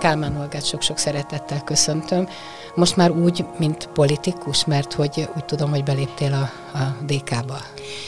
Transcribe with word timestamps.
Kálmán 0.00 0.36
Olgát 0.36 0.64
sok-sok 0.64 0.98
szeretettel 0.98 1.64
köszöntöm. 1.64 2.28
Most 2.74 2.96
már 2.96 3.10
úgy, 3.10 3.44
mint 3.58 3.88
politikus, 3.94 4.64
mert 4.64 4.92
hogy 4.92 5.28
úgy 5.36 5.44
tudom, 5.44 5.70
hogy 5.70 5.84
beléptél 5.84 6.32
a, 6.32 6.69
a 6.74 7.04
DK-ba. 7.06 7.58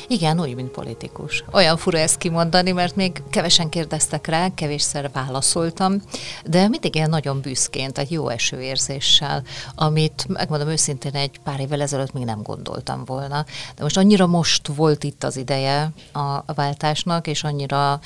Igen, 0.09 0.41
úgy, 0.41 0.55
mint 0.55 0.71
politikus. 0.71 1.45
Olyan 1.52 1.77
fura 1.77 1.98
ezt 1.98 2.19
kimondani, 2.19 2.73
mert 2.73 2.97
még 2.97 3.23
kevesen 3.30 3.69
kérdeztek 3.69 4.27
rá, 4.27 4.48
kevésszer 4.55 5.11
válaszoltam, 5.12 6.02
de 6.45 6.69
mindig 6.69 6.95
ilyen 6.95 7.11
nagyon 7.11 7.41
büszként, 7.41 7.98
egy 7.98 8.11
jó 8.11 8.29
esőérzéssel, 8.29 9.43
amit 9.75 10.25
megmondom 10.29 10.69
őszintén 10.69 11.15
egy 11.15 11.41
pár 11.45 11.61
évvel 11.61 11.80
ezelőtt 11.80 12.12
még 12.12 12.25
nem 12.25 12.43
gondoltam 12.43 13.05
volna. 13.05 13.45
De 13.77 13.83
most 13.83 13.97
annyira 13.97 14.27
most 14.27 14.66
volt 14.66 15.05
itt 15.05 15.24
az 15.24 15.37
ideje 15.37 15.93
a 16.13 16.52
váltásnak, 16.52 17.27
és 17.27 17.45
annyira 17.45 18.01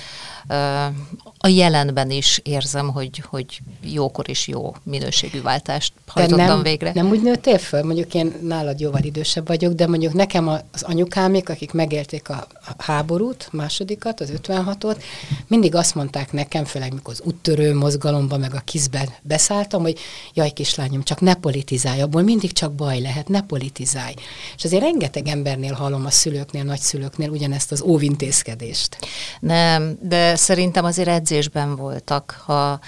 a 1.38 1.48
jelenben 1.48 2.10
is 2.10 2.40
érzem, 2.44 2.88
hogy, 2.88 3.22
hogy 3.28 3.60
jókor 3.82 4.28
is 4.28 4.48
jó 4.48 4.74
minőségű 4.82 5.42
váltást 5.42 5.92
hajtottam 6.06 6.46
nem, 6.46 6.62
végre. 6.62 6.90
Nem 6.94 7.08
úgy 7.08 7.22
nőttél 7.22 7.58
föl? 7.58 7.82
Mondjuk 7.82 8.14
én 8.14 8.34
nálad 8.42 8.80
jóval 8.80 9.02
idősebb 9.02 9.46
vagyok, 9.46 9.72
de 9.72 9.86
mondjuk 9.86 10.12
nekem 10.12 10.45
az 10.48 10.82
anyukámék, 10.82 11.48
akik 11.48 11.72
megélték 11.72 12.28
a 12.28 12.46
háborút, 12.78 13.48
másodikat, 13.52 14.20
az 14.20 14.32
56-ot, 14.42 15.02
mindig 15.46 15.74
azt 15.74 15.94
mondták 15.94 16.32
nekem, 16.32 16.64
főleg 16.64 16.92
mikor 16.92 17.12
az 17.12 17.20
úttörő 17.24 17.74
mozgalomban, 17.74 18.40
meg 18.40 18.54
a 18.54 18.62
kizben 18.64 19.08
beszálltam, 19.22 19.82
hogy 19.82 19.98
jaj 20.34 20.50
kislányom, 20.50 21.02
csak 21.02 21.20
ne 21.20 21.34
politizálj, 21.34 22.00
abból 22.00 22.22
mindig 22.22 22.52
csak 22.52 22.72
baj 22.72 23.00
lehet, 23.00 23.28
ne 23.28 23.42
politizálj. 23.42 24.14
És 24.56 24.64
azért 24.64 24.82
rengeteg 24.82 25.28
embernél 25.28 25.72
hallom 25.72 26.04
a 26.04 26.10
szülőknél, 26.10 26.64
nagyszülőknél 26.64 27.30
ugyanezt 27.30 27.72
az 27.72 27.82
óvintézkedést. 27.82 28.98
Nem, 29.40 29.98
de 30.00 30.36
szerintem 30.36 30.84
azért 30.84 31.08
edzésben 31.08 31.76
voltak, 31.76 32.42
ha 32.46 32.80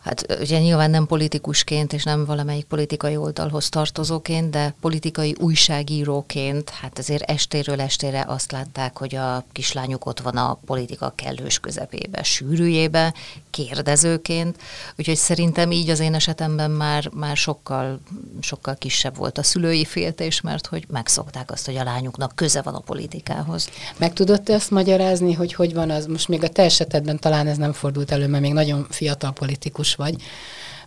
hát 0.00 0.36
ugye 0.40 0.58
nyilván 0.58 0.90
nem 0.90 1.06
politikusként, 1.06 1.92
és 1.92 2.04
nem 2.04 2.24
valamelyik 2.24 2.64
politikai 2.64 3.16
oldalhoz 3.16 3.68
tartozóként, 3.68 4.50
de 4.50 4.74
politikai 4.80 5.36
újságíróként, 5.40 6.70
hát 6.70 6.98
azért 6.98 7.30
estéről 7.30 7.80
estére 7.80 8.24
azt 8.28 8.52
látták, 8.52 8.98
hogy 8.98 9.14
a 9.14 9.44
kislányuk 9.52 10.06
ott 10.06 10.20
van 10.20 10.36
a 10.36 10.58
politika 10.66 11.12
kellős 11.14 11.58
közepébe, 11.58 12.22
sűrűjébe, 12.22 13.14
kérdezőként, 13.50 14.56
úgyhogy 14.96 15.16
szerintem 15.16 15.70
így 15.70 15.90
az 15.90 16.00
én 16.00 16.14
esetemben 16.14 16.70
már, 16.70 17.10
már 17.12 17.36
sokkal, 17.36 18.00
sokkal 18.40 18.76
kisebb 18.76 19.16
volt 19.16 19.38
a 19.38 19.42
szülői 19.42 19.84
féltés, 19.84 20.40
mert 20.40 20.66
hogy 20.66 20.84
megszokták 20.88 21.50
azt, 21.50 21.66
hogy 21.66 21.76
a 21.76 21.84
lányuknak 21.84 22.32
köze 22.34 22.62
van 22.62 22.74
a 22.74 22.78
politikához. 22.78 23.68
Meg 23.96 24.12
tudod 24.12 24.42
te 24.42 24.54
azt 24.54 24.70
magyarázni, 24.70 25.32
hogy 25.32 25.54
hogy 25.54 25.74
van 25.74 25.90
az, 25.90 26.06
most 26.06 26.28
még 26.28 26.44
a 26.44 26.48
te 26.48 26.62
esetedben 26.62 27.18
talán 27.18 27.46
ez 27.46 27.56
nem 27.56 27.72
fordult 27.72 28.10
elő, 28.10 28.26
mert 28.26 28.42
még 28.42 28.52
nagyon 28.52 28.86
fiatal 28.90 29.32
politikus 29.32 29.87
vagy, 29.94 30.14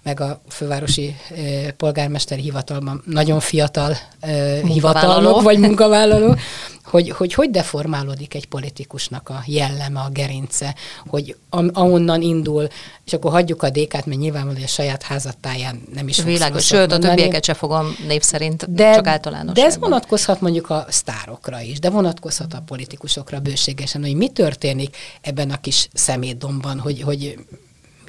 meg 0.03 0.19
a 0.19 0.41
fővárosi 0.49 1.15
eh, 1.29 1.71
polgármesteri 1.77 2.41
hivatalban 2.41 3.03
nagyon 3.05 3.39
fiatal 3.39 3.97
eh, 4.19 4.61
hivatalnok 4.63 5.41
vagy 5.41 5.59
munkavállaló, 5.59 6.35
hogy, 6.83 7.09
hogy 7.09 7.33
hogy 7.33 7.49
deformálódik 7.49 8.33
egy 8.33 8.47
politikusnak 8.47 9.29
a 9.29 9.43
jelleme, 9.45 9.99
a 9.99 10.09
gerince, 10.09 10.75
hogy 11.07 11.35
ahonnan 11.73 12.21
indul, 12.21 12.67
és 13.05 13.13
akkor 13.13 13.31
hagyjuk 13.31 13.63
a 13.63 13.69
dékát, 13.69 14.05
mert 14.05 14.19
nyilvánvalóan 14.19 14.63
a 14.63 14.67
saját 14.67 15.03
házattáján 15.03 15.81
nem 15.93 16.07
is 16.07 16.23
Világos, 16.23 16.65
sőt, 16.65 16.91
a 16.91 16.97
többieket 16.97 17.43
se 17.43 17.53
fogom 17.53 17.95
név 18.07 18.21
szerint, 18.21 18.73
de, 18.73 18.93
csak 18.93 19.07
általános. 19.07 19.53
De 19.53 19.63
ez 19.63 19.77
vonatkozhat 19.77 20.41
mondjuk 20.41 20.69
a 20.69 20.85
sztárokra 20.89 21.61
is, 21.61 21.79
de 21.79 21.89
vonatkozhat 21.89 22.53
a 22.53 22.63
politikusokra 22.65 23.39
bőségesen, 23.39 24.01
hogy 24.01 24.15
mi 24.15 24.29
történik 24.29 24.97
ebben 25.21 25.49
a 25.49 25.57
kis 25.57 25.87
szemétdomban, 25.93 26.79
hogy, 26.79 27.01
hogy 27.01 27.37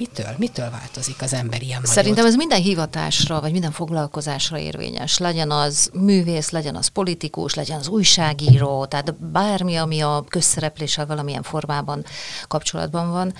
Mitől? 0.03 0.35
Mitől 0.37 0.69
változik 0.69 1.21
az 1.21 1.33
ember 1.33 1.61
ilyen? 1.61 1.81
Szerintem 1.83 2.25
ez 2.25 2.35
minden 2.35 2.61
hivatásra, 2.61 3.41
vagy 3.41 3.51
minden 3.51 3.71
foglalkozásra 3.71 4.57
érvényes. 4.57 5.17
Legyen 5.17 5.51
az 5.51 5.89
művész, 5.93 6.49
legyen 6.49 6.75
az 6.75 6.87
politikus, 6.87 7.53
legyen 7.53 7.79
az 7.79 7.87
újságíró, 7.87 8.85
tehát 8.85 9.15
bármi, 9.15 9.75
ami 9.75 10.01
a 10.01 10.23
közszerepléssel 10.27 11.05
valamilyen 11.05 11.43
formában 11.43 12.05
kapcsolatban 12.47 13.11
van. 13.11 13.33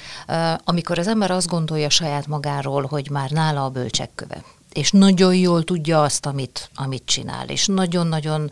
Amikor 0.64 1.00
az 1.00 1.08
ember 1.08 1.32
azt 1.32 1.48
gondolja 1.48 1.90
saját 1.90 2.28
magáról, 2.28 2.86
hogy 2.86 3.10
már 3.10 3.30
nála 3.30 3.66
a 3.66 3.70
bölcsekköve, 3.70 4.44
és 4.74 4.92
nagyon 4.92 5.36
jól 5.36 5.64
tudja 5.64 6.02
azt, 6.02 6.26
amit, 6.26 6.70
amit 6.76 7.06
csinál, 7.06 7.48
és 7.48 7.66
nagyon-nagyon 7.66 8.50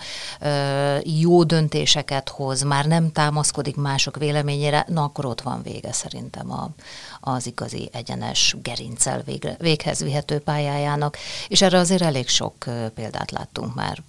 jó 1.04 1.44
döntéseket 1.44 2.30
hoz, 2.30 2.62
már 2.62 2.86
nem 2.86 3.12
támaszkodik 3.12 3.76
mások 3.76 4.18
véleményére, 4.18 4.86
na 4.88 5.04
akkor 5.04 5.26
ott 5.26 5.42
van 5.42 5.62
vége 5.64 5.94
szerintem 5.94 6.52
a, 6.52 6.70
az 7.22 7.46
igazi 7.46 7.90
egyenes 7.94 8.56
gerincel 8.62 9.22
végre, 9.22 9.56
véghez 9.60 10.04
vihető 10.04 10.40
pályájának, 10.40 11.18
és 11.48 11.62
erre 11.62 11.78
azért 11.78 12.02
elég 12.02 12.28
sok 12.28 12.66
példát 12.94 13.32
láttunk 13.32 13.76
már 13.76 14.04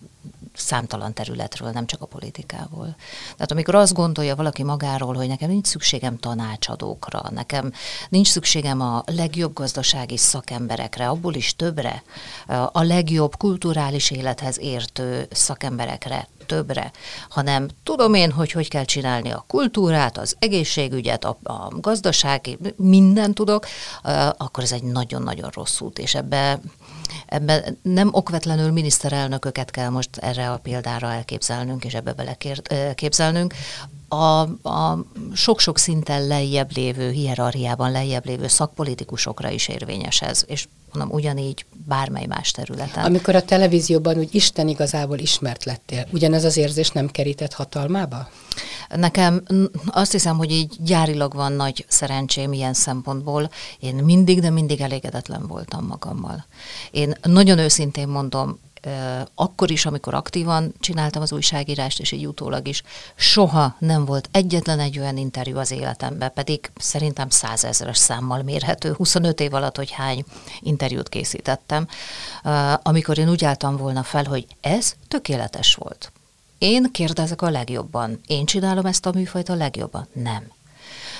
számtalan 0.54 1.12
területről, 1.12 1.70
nem 1.70 1.86
csak 1.86 2.02
a 2.02 2.06
politikából. 2.06 2.96
Tehát 3.32 3.50
amikor 3.50 3.74
azt 3.74 3.92
gondolja 3.92 4.36
valaki 4.36 4.62
magáról, 4.62 5.14
hogy 5.14 5.28
nekem 5.28 5.50
nincs 5.50 5.66
szükségem 5.66 6.18
tanácsadókra, 6.18 7.22
nekem 7.30 7.72
nincs 8.08 8.28
szükségem 8.28 8.80
a 8.80 9.02
legjobb 9.06 9.52
gazdasági 9.52 10.16
szakemberekre, 10.16 11.08
abból 11.08 11.34
is 11.34 11.56
többre, 11.56 12.02
a 12.72 12.82
legjobb 12.82 13.36
kulturális 13.36 14.10
élethez 14.10 14.58
értő 14.60 15.26
szakemberekre, 15.30 16.28
többre, 16.46 16.90
hanem 17.28 17.68
tudom 17.82 18.14
én, 18.14 18.30
hogy 18.30 18.52
hogy 18.52 18.68
kell 18.68 18.84
csinálni 18.84 19.30
a 19.30 19.44
kultúrát, 19.46 20.18
az 20.18 20.36
egészségügyet, 20.38 21.24
a, 21.24 21.38
a 21.42 21.68
gazdasági, 21.80 22.58
mindent 22.76 23.34
tudok, 23.34 23.66
akkor 24.36 24.62
ez 24.62 24.72
egy 24.72 24.82
nagyon-nagyon 24.82 25.50
rossz 25.54 25.80
út, 25.80 25.98
és 25.98 26.14
ebbe 26.14 26.60
ebben 27.26 27.78
nem 27.82 28.08
okvetlenül 28.12 28.70
miniszterelnököket 28.70 29.70
kell 29.70 29.88
most 29.88 30.16
erre 30.16 30.50
a 30.50 30.58
példára 30.58 31.12
elképzelnünk, 31.12 31.84
és 31.84 31.94
ebbe 31.94 32.12
beleképzelnünk. 32.12 33.54
A, 34.08 34.40
a 34.68 35.04
sok-sok 35.32 35.78
szinten 35.78 36.26
lejjebb 36.26 36.76
lévő, 36.76 37.10
hierarchiában 37.10 37.90
lejjebb 37.90 38.26
lévő 38.26 38.48
szakpolitikusokra 38.48 39.50
is 39.50 39.68
érvényes 39.68 40.22
ez, 40.22 40.44
és 40.46 40.68
mondom, 40.94 41.16
ugyanígy 41.16 41.64
bármely 41.86 42.26
más 42.26 42.50
területen. 42.50 43.04
Amikor 43.04 43.34
a 43.34 43.42
televízióban 43.42 44.18
úgy 44.18 44.34
Isten 44.34 44.68
igazából 44.68 45.18
ismert 45.18 45.64
lettél, 45.64 46.06
ugyanez 46.12 46.44
az 46.44 46.56
érzés 46.56 46.90
nem 46.90 47.08
kerített 47.08 47.52
hatalmába? 47.52 48.28
Nekem 48.88 49.42
azt 49.86 50.12
hiszem, 50.12 50.36
hogy 50.36 50.50
így 50.50 50.76
gyárilag 50.78 51.34
van 51.34 51.52
nagy 51.52 51.84
szerencsém 51.88 52.52
ilyen 52.52 52.74
szempontból. 52.74 53.50
Én 53.78 53.94
mindig, 53.94 54.40
de 54.40 54.50
mindig 54.50 54.80
elégedetlen 54.80 55.46
voltam 55.46 55.86
magammal. 55.86 56.46
Én 56.90 57.14
nagyon 57.22 57.58
őszintén 57.58 58.08
mondom, 58.08 58.58
akkor 59.34 59.70
is, 59.70 59.86
amikor 59.86 60.14
aktívan 60.14 60.74
csináltam 60.80 61.22
az 61.22 61.32
újságírást, 61.32 62.00
és 62.00 62.12
így 62.12 62.26
utólag 62.26 62.68
is, 62.68 62.82
soha 63.14 63.76
nem 63.78 64.04
volt 64.04 64.28
egyetlen 64.32 64.80
egy 64.80 64.98
olyan 64.98 65.16
interjú 65.16 65.58
az 65.58 65.70
életemben, 65.70 66.32
pedig 66.32 66.70
szerintem 66.76 67.30
százezeres 67.30 67.98
számmal 67.98 68.42
mérhető, 68.42 68.92
25 68.92 69.40
év 69.40 69.54
alatt, 69.54 69.76
hogy 69.76 69.90
hány 69.90 70.24
interjút 70.60 71.08
készítettem, 71.08 71.88
amikor 72.82 73.18
én 73.18 73.30
úgy 73.30 73.44
álltam 73.44 73.76
volna 73.76 74.02
fel, 74.02 74.24
hogy 74.24 74.46
ez 74.60 74.94
tökéletes 75.08 75.74
volt. 75.74 76.12
Én 76.58 76.92
kérdezek 76.92 77.42
a 77.42 77.50
legjobban. 77.50 78.20
Én 78.26 78.44
csinálom 78.44 78.86
ezt 78.86 79.06
a 79.06 79.12
műfajt 79.14 79.48
a 79.48 79.54
legjobban. 79.54 80.08
Nem. 80.12 80.50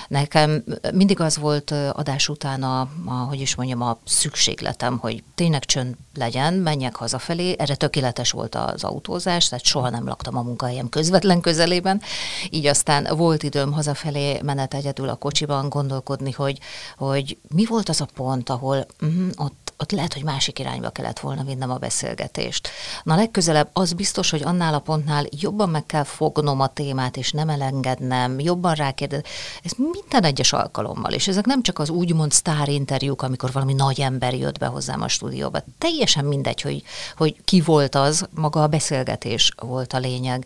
Nekem 0.07 0.63
mindig 0.93 1.19
az 1.19 1.37
volt 1.37 1.71
adás 1.71 2.29
után 2.29 2.63
a, 2.63 2.79
a, 3.05 3.13
hogy 3.13 3.41
is 3.41 3.55
mondjam, 3.55 3.81
a 3.81 3.97
szükségletem, 4.05 4.97
hogy 4.97 5.23
tényleg 5.35 5.65
csönd 5.65 5.95
legyen, 6.15 6.53
menjek 6.53 6.95
hazafelé. 6.95 7.55
Erre 7.57 7.75
tökéletes 7.75 8.31
volt 8.31 8.55
az 8.55 8.83
autózás, 8.83 9.47
tehát 9.49 9.65
soha 9.65 9.89
nem 9.89 10.07
laktam 10.07 10.37
a 10.37 10.41
munkahelyem 10.41 10.89
közvetlen 10.89 11.41
közelében. 11.41 12.01
Így 12.49 12.65
aztán 12.65 13.07
volt 13.17 13.43
időm 13.43 13.71
hazafelé 13.71 14.39
menet 14.41 14.73
egyedül 14.73 15.09
a 15.09 15.15
kocsiban 15.15 15.69
gondolkodni, 15.69 16.31
hogy, 16.31 16.59
hogy 16.97 17.37
mi 17.55 17.65
volt 17.65 17.89
az 17.89 18.01
a 18.01 18.07
pont, 18.13 18.49
ahol 18.49 18.85
uh, 19.01 19.09
ott 19.35 19.62
ott, 19.77 19.91
lehet, 19.91 20.13
hogy 20.13 20.23
másik 20.23 20.59
irányba 20.59 20.89
kellett 20.89 21.19
volna 21.19 21.43
vinnem 21.43 21.71
a 21.71 21.77
beszélgetést. 21.77 22.69
Na 23.03 23.15
legközelebb 23.15 23.69
az 23.73 23.93
biztos, 23.93 24.29
hogy 24.29 24.43
annál 24.43 24.73
a 24.73 24.79
pontnál 24.79 25.25
jobban 25.29 25.69
meg 25.69 25.85
kell 25.85 26.03
fognom 26.03 26.59
a 26.59 26.67
témát, 26.67 27.17
és 27.17 27.31
nem 27.31 27.49
elengednem, 27.49 28.39
jobban 28.39 28.73
rákérdezni. 28.73 29.27
Ez 29.63 29.71
minden 29.77 30.23
egyes 30.23 30.53
alkalommal, 30.53 31.11
és 31.11 31.27
ezek 31.27 31.45
nem 31.45 31.61
csak 31.61 31.79
az 31.79 31.89
úgymond 31.89 32.31
sztár 32.31 32.69
interjúk, 32.69 33.21
amikor 33.21 33.51
valami 33.51 33.73
nagy 33.73 34.01
ember 34.01 34.33
jött 34.33 34.57
be 34.57 34.65
hozzám 34.65 35.01
a 35.01 35.07
stúdióba. 35.07 35.63
Teljesen 35.77 36.25
mindegy, 36.25 36.61
hogy, 36.61 36.83
hogy 37.17 37.35
ki 37.45 37.61
volt 37.61 37.95
az, 37.95 38.27
maga 38.35 38.63
a 38.63 38.67
beszélgetés 38.67 39.51
volt 39.55 39.93
a 39.93 39.97
lényeg, 39.97 40.45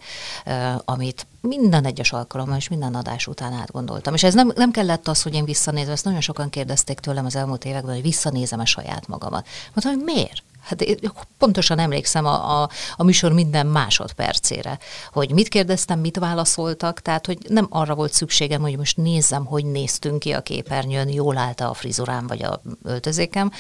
amit 0.86 1.28
minden 1.48 1.86
egyes 1.86 2.12
alkalommal 2.12 2.58
és 2.58 2.68
minden 2.68 2.96
adás 2.96 3.28
után 3.28 3.54
átgondoltam. 3.54 4.14
És 4.14 4.24
ez 4.24 4.34
nem, 4.34 4.52
nem 4.56 4.72
kellett 4.72 5.08
az, 5.08 5.22
hogy 5.22 5.34
én 5.34 5.46
visszanézem, 5.46 5.92
ezt 5.92 6.06
nagyon 6.06 6.22
sokan 6.22 6.50
kérdezték 6.50 7.00
tőlem 7.00 7.26
az 7.26 7.36
elmúlt 7.36 7.66
években, 7.66 7.94
hogy 7.94 8.04
visszanézem-e 8.04 8.66
saját 8.66 9.08
magamat. 9.08 9.48
Mondtam, 9.74 9.94
hogy 9.94 10.16
miért? 10.16 10.44
Hát 10.68 10.82
én 10.82 11.12
pontosan 11.38 11.80
emlékszem 11.80 12.26
a, 12.26 12.62
a, 12.62 12.70
a 12.96 13.04
műsor 13.04 13.32
minden 13.32 13.68
másodpercére, 13.68 14.80
hogy 15.12 15.32
mit 15.32 15.48
kérdeztem, 15.48 16.00
mit 16.00 16.18
válaszoltak, 16.18 17.02
tehát 17.02 17.26
hogy 17.26 17.38
nem 17.48 17.68
arra 17.70 17.96
volt 17.96 18.14
szükségem, 18.14 18.62
hogy 18.62 18.78
most 18.78 18.98
nézzem, 18.98 19.46
hogy 19.46 19.66
néztünk 19.66 20.20
ki 20.20 20.32
a 20.32 20.42
képernyőn, 20.42 21.10
jól 21.10 21.38
állt 21.38 21.62
a 21.62 21.74
frizurám 21.74 22.28
vagy 22.28 22.44
a 22.44 22.62
öltözékem, 22.84 23.52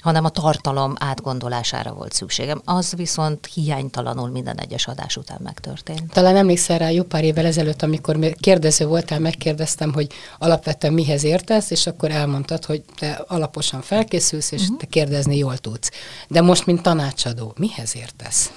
hanem 0.00 0.24
a 0.24 0.28
tartalom 0.28 0.94
átgondolására 0.98 1.92
volt 1.92 2.12
szükségem. 2.12 2.62
Az 2.64 2.94
viszont 2.96 3.46
hiánytalanul 3.54 4.28
minden 4.28 4.58
egyes 4.58 4.86
adás 4.86 5.16
után 5.16 5.40
megtörtént. 5.42 6.12
Talán 6.12 6.36
emlékszel 6.36 6.78
rá 6.78 6.90
jó 6.90 7.02
pár 7.02 7.24
évvel 7.24 7.46
ezelőtt, 7.46 7.82
amikor 7.82 8.18
kérdező 8.40 8.86
voltál, 8.86 9.18
megkérdeztem, 9.18 9.92
hogy 9.92 10.06
alapvetően 10.38 10.94
mihez 10.94 11.24
értesz, 11.24 11.70
és 11.70 11.86
akkor 11.86 12.10
elmondtad, 12.10 12.64
hogy 12.64 12.82
te 12.98 13.24
alaposan 13.26 13.82
felkészülsz, 13.82 14.52
és 14.52 14.62
uh-huh. 14.62 14.76
te 14.76 14.86
kérdezni 14.86 15.36
jól 15.36 15.58
tudsz. 15.58 15.90
De 16.28 16.42
most, 16.46 16.66
mint 16.66 16.82
tanácsadó, 16.82 17.54
mihez 17.58 17.96
értesz? 17.96 18.50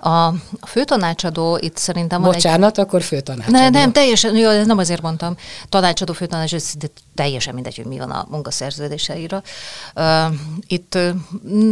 A, 0.00 0.26
a 0.60 0.66
főtanácsadó 0.66 1.58
itt 1.60 1.76
szerintem 1.76 2.22
Bocsánat, 2.22 2.78
egy... 2.78 2.84
akkor 2.84 3.02
főtanácsadó. 3.02 3.58
Ne, 3.58 3.68
nem, 3.68 3.92
teljesen, 3.92 4.36
jó, 4.36 4.64
nem 4.64 4.78
azért 4.78 5.02
mondtam. 5.02 5.36
Tanácsadó, 5.68 6.12
főtanácsadó, 6.12 6.62
de 6.78 6.86
teljesen 7.14 7.54
mindegy, 7.54 7.76
hogy 7.76 7.84
mi 7.84 7.98
van 7.98 8.10
a 8.10 8.26
munkaszerződéseire. 8.30 9.42
Uh, 9.94 10.34
itt 10.66 10.94
uh, 10.94 11.10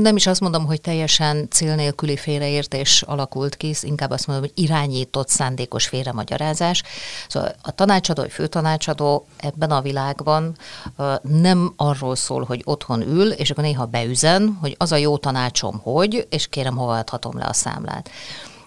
nem 0.02 0.16
is 0.16 0.26
azt 0.26 0.40
mondom, 0.40 0.66
hogy 0.66 0.80
teljesen 0.80 1.48
cél 1.50 1.74
nélküli 1.74 2.16
félreértés 2.16 3.02
alakult 3.02 3.56
ki, 3.56 3.74
inkább 3.80 4.10
azt 4.10 4.26
mondom, 4.26 4.44
hogy 4.44 4.64
irányított, 4.64 5.28
szándékos 5.28 5.86
félremagyarázás. 5.86 6.82
Szóval 7.28 7.54
a 7.62 7.70
tanácsadó, 7.70 8.22
vagy 8.22 8.30
főtanácsadó 8.30 9.26
ebben 9.36 9.70
a 9.70 9.80
világban 9.80 10.56
uh, 10.96 11.14
nem 11.22 11.72
arról 11.76 12.16
szól, 12.16 12.44
hogy 12.44 12.62
otthon 12.64 13.00
ül, 13.02 13.30
és 13.30 13.50
akkor 13.50 13.64
néha 13.64 13.86
beüzen, 13.86 14.58
hogy 14.60 14.74
az 14.78 14.92
a 14.92 14.96
jó 14.96 15.16
tanácsom, 15.16 15.80
hogy, 15.82 16.26
és 16.30 16.46
kérem, 16.46 16.76
hova 16.76 16.98
adhatom 16.98 17.38
le 17.38 17.44
a 17.44 17.52
számlát. 17.52 18.10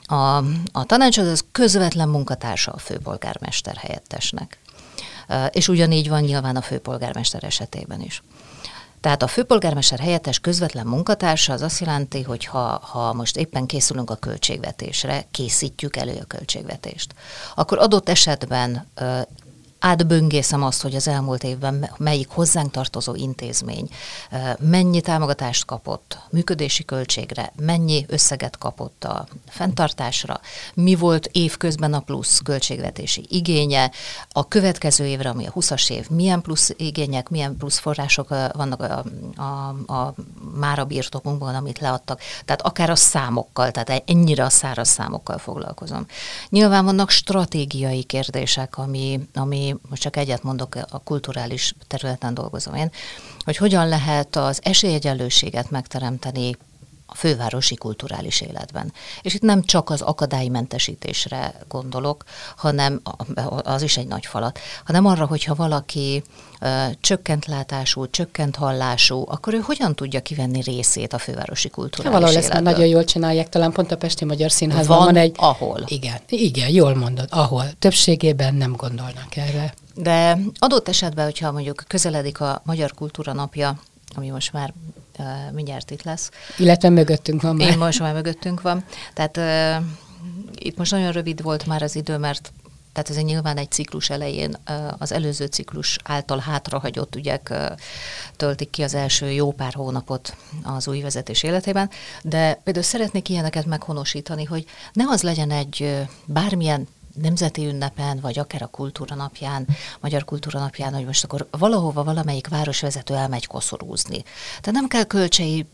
A, 0.03 0.37
a 0.71 0.83
tanácsadó 0.85 1.29
az 1.29 1.45
közvetlen 1.51 2.09
munkatársa 2.09 2.71
a 2.71 2.77
főpolgármester 2.77 3.75
helyettesnek. 3.75 4.59
És 5.49 5.67
ugyanígy 5.67 6.09
van 6.09 6.21
nyilván 6.21 6.55
a 6.55 6.61
főpolgármester 6.61 7.43
esetében 7.43 8.01
is. 8.01 8.23
Tehát 9.01 9.23
a 9.23 9.27
főpolgármester 9.27 9.99
helyettes 9.99 10.39
közvetlen 10.39 10.87
munkatársa 10.87 11.53
az 11.53 11.61
azt 11.61 11.79
jelenti, 11.79 12.21
hogy 12.21 12.45
ha, 12.45 12.79
ha 12.83 13.13
most 13.13 13.37
éppen 13.37 13.65
készülünk 13.65 14.09
a 14.09 14.15
költségvetésre, 14.15 15.25
készítjük 15.31 15.95
elő 15.95 16.17
a 16.21 16.25
költségvetést, 16.25 17.13
akkor 17.55 17.79
adott 17.79 18.09
esetben 18.09 18.87
átböngészem 19.81 20.63
azt, 20.63 20.81
hogy 20.81 20.95
az 20.95 21.07
elmúlt 21.07 21.43
évben 21.43 21.89
melyik 21.97 22.29
hozzánk 22.29 22.71
tartozó 22.71 23.15
intézmény 23.15 23.89
mennyi 24.59 25.01
támogatást 25.01 25.65
kapott 25.65 26.17
működési 26.29 26.85
költségre, 26.85 27.51
mennyi 27.55 28.05
összeget 28.07 28.57
kapott 28.57 29.03
a 29.03 29.27
fenntartásra, 29.47 30.39
mi 30.73 30.95
volt 30.95 31.29
évközben 31.31 31.93
a 31.93 31.99
plusz 31.99 32.39
költségvetési 32.39 33.25
igénye, 33.29 33.91
a 34.31 34.47
következő 34.47 35.05
évre, 35.05 35.29
ami 35.29 35.45
a 35.45 35.51
20-as 35.51 35.91
év, 35.91 36.09
milyen 36.09 36.41
plusz 36.41 36.73
igények, 36.77 37.29
milyen 37.29 37.57
plusz 37.57 37.77
források 37.77 38.29
vannak 38.29 38.81
a, 38.81 39.03
a, 39.41 39.93
a 39.93 40.13
már 40.55 40.79
a 40.79 40.85
birtokunkban, 40.85 41.55
amit 41.55 41.79
leadtak. 41.79 42.19
Tehát 42.45 42.61
akár 42.61 42.89
a 42.89 42.95
számokkal, 42.95 43.71
tehát 43.71 44.03
ennyire 44.05 44.43
a 44.43 44.49
száraz 44.49 44.89
számokkal 44.89 45.37
foglalkozom. 45.37 46.05
Nyilván 46.49 46.85
vannak 46.85 47.09
stratégiai 47.09 48.03
kérdések, 48.03 48.77
ami, 48.77 49.19
ami 49.33 49.70
most 49.89 50.01
csak 50.01 50.17
egyet 50.17 50.43
mondok, 50.43 50.75
a 50.89 50.99
kulturális 50.99 51.75
területen 51.87 52.33
dolgozom 52.33 52.75
én, 52.75 52.91
hogy 53.39 53.57
hogyan 53.57 53.87
lehet 53.87 54.35
az 54.35 54.59
esélyegyenlőséget 54.63 55.69
megteremteni 55.69 56.55
a 57.11 57.15
fővárosi 57.15 57.75
kulturális 57.75 58.41
életben. 58.41 58.93
És 59.21 59.33
itt 59.33 59.41
nem 59.41 59.63
csak 59.63 59.89
az 59.89 60.01
akadálymentesítésre 60.01 61.53
gondolok, 61.67 62.23
hanem 62.55 63.01
az 63.63 63.81
is 63.81 63.97
egy 63.97 64.07
nagy 64.07 64.25
falat, 64.25 64.59
hanem 64.85 65.05
arra, 65.05 65.25
hogyha 65.25 65.55
valaki 65.55 66.23
csökkent 67.01 67.45
látású, 67.45 68.09
csökkent 68.09 68.55
hallású, 68.55 69.23
akkor 69.27 69.53
ő 69.53 69.57
hogyan 69.57 69.95
tudja 69.95 70.21
kivenni 70.21 70.61
részét 70.61 71.13
a 71.13 71.17
fővárosi 71.17 71.69
kulturális 71.69 72.19
Valahol 72.19 72.37
ezt 72.37 72.53
már 72.53 72.61
nagyon 72.61 72.85
jól 72.85 73.03
csinálják, 73.03 73.49
talán 73.49 73.71
pont 73.71 73.91
a 73.91 73.97
Pesti 73.97 74.25
Magyar 74.25 74.51
Színházban 74.51 74.97
van, 74.97 75.05
van 75.05 75.15
egy... 75.15 75.35
ahol. 75.37 75.83
Igen, 75.85 76.19
igen, 76.27 76.69
jól 76.69 76.95
mondod, 76.95 77.27
ahol. 77.29 77.65
Többségében 77.79 78.55
nem 78.55 78.75
gondolnak 78.75 79.35
erre. 79.35 79.73
De 79.95 80.37
adott 80.59 80.87
esetben, 80.87 81.25
hogyha 81.25 81.51
mondjuk 81.51 81.83
közeledik 81.87 82.39
a 82.39 82.61
Magyar 82.65 82.93
Kultúra 82.93 83.33
Napja, 83.33 83.79
ami 84.15 84.29
most 84.29 84.53
már 84.53 84.73
mindjárt 85.53 85.91
itt 85.91 86.03
lesz. 86.03 86.29
Illetve 86.57 86.89
mögöttünk 86.89 87.41
van 87.41 87.55
már. 87.55 87.69
Én 87.69 87.77
most 87.77 87.99
már 87.99 88.13
mögöttünk 88.13 88.61
van. 88.61 88.83
Tehát 89.13 89.37
uh, 89.37 89.85
itt 90.55 90.77
most 90.77 90.91
nagyon 90.91 91.11
rövid 91.11 91.41
volt 91.41 91.65
már 91.65 91.81
az 91.81 91.95
idő, 91.95 92.17
mert 92.17 92.51
tehát 92.93 93.09
ez 93.09 93.15
nyilván 93.15 93.57
egy 93.57 93.71
ciklus 93.71 94.09
elején 94.09 94.57
az 94.97 95.11
előző 95.11 95.45
ciklus 95.45 95.97
által 96.03 96.37
hátrahagyott 96.37 97.15
ügyek 97.15 97.53
töltik 98.35 98.69
ki 98.69 98.81
az 98.81 98.93
első 98.93 99.31
jó 99.31 99.51
pár 99.51 99.73
hónapot 99.73 100.35
az 100.63 100.87
új 100.87 101.01
vezetés 101.01 101.43
életében, 101.43 101.89
de 102.21 102.59
például 102.63 102.85
szeretnék 102.85 103.29
ilyeneket 103.29 103.65
meghonosítani, 103.65 104.43
hogy 104.43 104.65
ne 104.93 105.03
az 105.07 105.21
legyen 105.21 105.51
egy 105.51 106.05
bármilyen 106.25 106.87
nemzeti 107.13 107.65
ünnepen, 107.65 108.19
vagy 108.19 108.39
akár 108.39 108.61
a 108.61 108.67
kultúra 108.67 109.15
napján, 109.15 109.67
magyar 109.99 110.25
kultúra 110.25 110.59
napján, 110.59 110.93
hogy 110.93 111.05
most 111.05 111.23
akkor 111.23 111.47
valahova 111.51 112.03
valamelyik 112.03 112.47
városvezető 112.47 113.13
elmegy 113.13 113.47
koszorúzni. 113.47 114.23
Tehát 114.61 114.79
nem 114.79 114.87
kell 114.87 115.03
kölcsei 115.03 115.65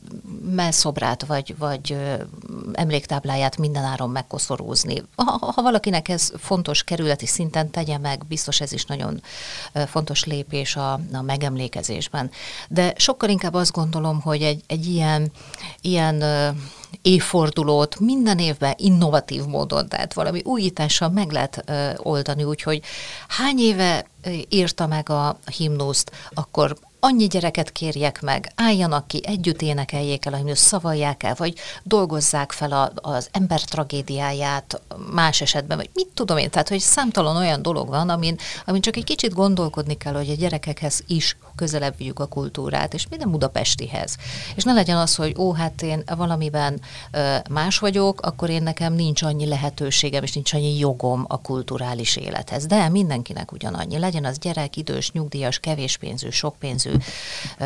melszobrát, 0.52 1.26
vagy, 1.26 1.56
vagy 1.58 1.98
emléktábláját 2.74 3.58
mindenáron 3.58 4.10
megkoszorúzni. 4.10 5.04
Ha, 5.16 5.52
ha 5.56 5.62
valakinek 5.62 6.10
ez 6.10 6.32
fontos 6.38 6.84
kerületi 6.84 7.26
szinten 7.26 7.70
tegye 7.70 7.98
meg, 7.98 8.26
biztos 8.28 8.62
ez 8.62 8.72
is 8.72 8.86
nagyon 8.86 9.22
fontos 9.88 10.24
lépés 10.24 10.76
a, 10.76 10.94
a 11.14 11.22
megemlékezésben. 11.22 12.32
De 12.70 12.94
sokkal 12.98 13.30
inkább 13.30 13.54
azt 13.54 13.72
gondolom, 13.72 14.22
hogy 14.22 14.42
egy, 14.42 14.64
egy 14.68 14.86
ilyen, 14.86 15.32
ilyen 15.82 16.24
évfordulót 17.02 18.00
minden 18.00 18.40
évben 18.40 18.74
innovatív 18.78 19.44
módon, 19.44 19.90
tehát 19.90 20.14
valami 20.14 20.42
újítással 20.44 21.10
meg 21.10 21.32
lehet 21.32 21.64
oldani, 21.98 22.44
úgyhogy 22.44 22.82
hány 23.28 23.60
éve 23.60 24.06
írta 24.50 24.88
meg 24.88 25.10
a 25.10 25.40
himnuszt, 25.58 26.12
akkor 26.34 26.78
annyi 27.00 27.28
gyereket 27.28 27.72
kérjek 27.72 28.22
meg, 28.22 28.52
álljanak 28.56 29.08
ki, 29.08 29.22
együtt 29.26 29.62
énekeljék 29.62 30.26
el, 30.26 30.42
hogy 30.42 30.56
szavalják 30.56 31.24
el, 31.24 31.36
vagy 31.38 31.54
dolgozzák 31.84 32.52
fel 32.52 32.72
a, 32.72 32.92
az 32.96 33.30
ember 33.32 33.62
tragédiáját 33.62 34.82
más 35.12 35.42
esetben, 35.42 35.78
vagy 35.78 35.90
mit 35.94 36.08
tudom 36.14 36.38
én, 36.38 36.50
tehát 36.50 36.70
hogy 36.70 36.80
számtalan 36.80 37.36
olyan 37.36 37.62
dolog 37.62 37.88
van, 37.88 38.10
amin, 38.10 38.38
amin 38.66 38.82
csak 38.82 38.96
egy 38.96 39.04
kicsit 39.04 39.34
gondolkodni 39.34 39.98
kell, 39.98 40.14
hogy 40.14 40.30
a 40.30 40.36
gyerekekhez 40.36 41.04
is 41.08 41.38
közelebb 41.56 41.98
vigyük 41.98 42.20
a 42.20 42.26
kultúrát, 42.26 42.94
és 42.94 43.08
minden 43.10 43.32
budapestihez. 43.32 44.16
És 44.56 44.64
ne 44.64 44.74
legyen 44.74 44.98
az, 44.98 45.16
hogy 45.16 45.36
ó, 45.38 45.54
hát 45.54 45.82
én 45.82 46.04
valamiben 46.16 46.82
más 47.50 47.80
vagyok, 47.80 48.22
akkor 48.22 48.50
én 48.50 48.64
nekem 48.64 48.94
nincs 48.94 49.22
annyi 49.22 49.46
lehetőségem, 49.46 50.24
és 50.24 50.34
nincs 50.34 50.54
annyi 50.54 50.78
jogom 50.78 51.26
a 51.28 51.42
kulturális 51.42 52.16
élethez. 52.16 52.66
De 52.66 52.90
mindenkinek 52.90 53.52
ugyanannyi. 53.52 54.00
Legyen 54.00 54.26
az 54.26 54.38
gyerek, 54.40 54.76
idős, 54.76 55.12
nyugdíjas, 55.12 55.60
kevés 55.60 55.98
pénzű, 55.98 56.30
sok 56.30 56.56
pénzű, 56.60 56.87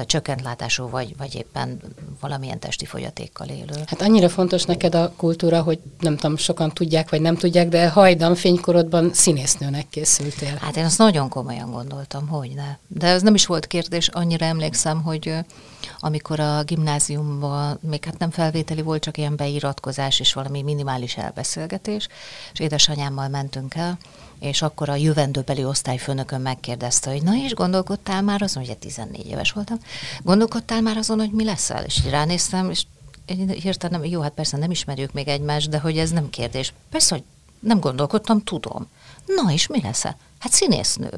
csökkent 0.05 0.41
látású, 0.41 0.89
vagy, 0.89 1.17
vagy 1.17 1.35
éppen 1.35 1.81
valamilyen 2.19 2.59
testi 2.59 2.85
fogyatékkal 2.85 3.47
élő. 3.47 3.83
Hát 3.85 4.01
annyira 4.01 4.29
fontos 4.29 4.63
neked 4.63 4.95
a 4.95 5.13
kultúra, 5.15 5.61
hogy 5.61 5.79
nem 5.99 6.17
tudom, 6.17 6.37
sokan 6.37 6.71
tudják, 6.71 7.09
vagy 7.09 7.21
nem 7.21 7.35
tudják, 7.35 7.69
de 7.69 7.89
hajdan 7.89 8.35
fénykorodban 8.35 9.13
színésznőnek 9.13 9.89
készültél. 9.89 10.57
Hát 10.61 10.75
én 10.75 10.85
azt 10.85 10.97
nagyon 10.97 11.29
komolyan 11.29 11.71
gondoltam, 11.71 12.27
hogy 12.27 12.51
ne. 12.55 12.77
De 12.87 13.07
ez 13.07 13.21
nem 13.21 13.33
is 13.33 13.45
volt 13.45 13.67
kérdés, 13.67 14.07
annyira 14.07 14.45
emlékszem, 14.45 15.01
hogy 15.03 15.33
amikor 15.99 16.39
a 16.39 16.63
gimnáziumban 16.63 17.79
még 17.81 18.05
hát 18.05 18.17
nem 18.17 18.31
felvételi 18.31 18.81
volt, 18.81 19.03
csak 19.03 19.17
ilyen 19.17 19.35
beiratkozás 19.35 20.19
és 20.19 20.33
valami 20.33 20.61
minimális 20.61 21.17
elbeszélgetés, 21.17 22.07
és 22.53 22.59
édesanyámmal 22.59 23.27
mentünk 23.27 23.75
el, 23.75 23.97
és 24.39 24.61
akkor 24.61 24.89
a 24.89 24.95
jövendőbeli 24.95 25.63
osztályfőnökön 25.63 26.41
megkérdezte, 26.41 27.11
hogy 27.11 27.23
na 27.23 27.35
és 27.35 27.53
gondolkodtál 27.53 28.21
már 28.21 28.41
azon, 28.41 28.65
hogy 28.65 28.77
14 28.77 29.11
14 29.11 29.31
éves 29.31 29.51
voltam. 29.51 29.77
Gondolkodtál 30.23 30.81
már 30.81 30.97
azon, 30.97 31.19
hogy 31.19 31.31
mi 31.31 31.43
leszel? 31.43 31.83
És 31.83 31.97
így 31.97 32.09
ránéztem, 32.09 32.69
és 32.69 32.83
hirtelen, 33.61 34.05
jó, 34.05 34.21
hát 34.21 34.31
persze 34.31 34.57
nem 34.57 34.71
ismerjük 34.71 35.13
még 35.13 35.27
egymást, 35.27 35.69
de 35.69 35.79
hogy 35.79 35.97
ez 35.97 36.09
nem 36.09 36.29
kérdés. 36.29 36.73
Persze, 36.89 37.15
hogy 37.15 37.23
nem 37.59 37.79
gondolkodtam, 37.79 38.43
tudom. 38.43 38.87
Na 39.25 39.51
és 39.51 39.67
mi 39.67 39.81
lesz? 39.81 40.03
Hát 40.39 40.51
színésznő. 40.51 41.09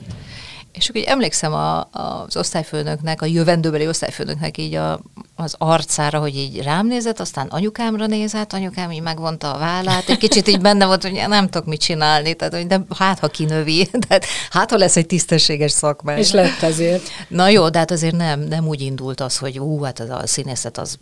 És 0.73 0.89
így 0.93 1.03
emlékszem 1.03 1.53
a, 1.53 1.87
az 1.91 2.37
osztályfőnöknek, 2.37 3.21
a 3.21 3.25
jövendőbeli 3.25 3.87
osztályfőnöknek 3.87 4.57
így 4.57 4.73
a, 4.73 4.99
az 5.35 5.55
arcára, 5.57 6.19
hogy 6.19 6.35
így 6.35 6.61
rám 6.61 6.87
nézett, 6.87 7.19
aztán 7.19 7.47
anyukámra 7.47 8.05
nézett, 8.05 8.53
anyukám 8.53 8.91
így 8.91 9.01
megvonta 9.01 9.53
a 9.53 9.57
vállát, 9.57 10.09
egy 10.09 10.17
kicsit 10.17 10.47
így 10.47 10.61
benne 10.61 10.85
volt, 10.85 11.01
hogy 11.01 11.23
nem 11.27 11.49
tudok 11.49 11.67
mit 11.67 11.79
csinálni, 11.79 12.33
tehát 12.33 12.53
hogy 12.53 12.67
de 12.67 12.85
hát 12.97 13.19
ha 13.19 13.27
kinövi, 13.27 13.89
tehát 14.07 14.25
hát 14.49 14.69
ha 14.69 14.77
lesz 14.77 14.95
egy 14.95 15.05
tisztességes 15.05 15.71
szakma. 15.71 16.17
És 16.17 16.31
lett 16.31 16.61
azért. 16.61 17.03
Na 17.27 17.49
jó, 17.49 17.69
de 17.69 17.77
hát 17.77 17.91
azért 17.91 18.15
nem, 18.15 18.39
nem 18.39 18.67
úgy 18.67 18.81
indult 18.81 19.21
az, 19.21 19.37
hogy 19.37 19.59
ú, 19.59 19.81
hát 19.81 19.99
az 19.99 20.09
a 20.09 20.27
színészet 20.27 20.77
az, 20.77 20.97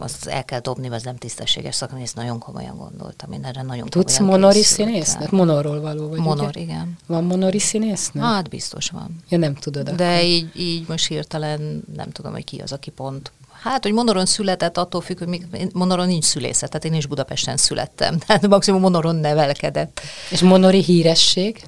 az 0.00 0.28
el 0.28 0.44
kell 0.44 0.60
dobni, 0.60 0.88
az 0.88 1.02
nem 1.02 1.16
tisztességes 1.16 1.74
szakma, 1.74 2.00
ezt 2.00 2.14
nagyon 2.14 2.38
komolyan 2.38 2.76
gondoltam, 2.76 3.32
én 3.32 3.44
erre 3.44 3.62
nagyon 3.62 3.88
Tudsz 3.88 4.18
monori 4.18 4.62
színész? 4.62 5.16
Monorról 5.30 5.80
való 5.80 6.08
vagy, 6.08 6.18
Monor, 6.18 6.48
ugye? 6.48 6.60
igen. 6.60 6.98
Van 7.06 7.24
monori 7.24 7.58
színész? 7.58 8.10
Hát 8.18 8.48
biztos 8.48 8.90
van. 8.90 9.16
Ja, 9.28 9.38
nem 9.38 9.54
tudod. 9.54 9.90
De 9.90 10.14
akkor. 10.14 10.24
így, 10.24 10.50
így 10.54 10.88
most 10.88 11.06
hirtelen 11.06 11.84
nem 11.96 12.10
tudom, 12.10 12.32
hogy 12.32 12.44
ki 12.44 12.58
az, 12.58 12.72
aki 12.72 12.90
pont 12.90 13.32
Hát, 13.64 13.82
hogy 13.82 13.92
Monoron 13.92 14.26
született, 14.26 14.78
attól 14.78 15.00
függ, 15.00 15.18
hogy 15.18 15.28
még 15.28 15.46
Monoron 15.72 16.06
nincs 16.06 16.24
szülészet, 16.24 16.70
tehát 16.70 16.84
én 16.84 16.94
is 16.94 17.06
Budapesten 17.06 17.56
születtem, 17.56 18.18
tehát 18.26 18.46
maximum 18.48 18.80
Monoron 18.80 19.16
nevelkedett. 19.16 20.00
És 20.30 20.40
Monori 20.40 20.82
híresség? 20.82 21.62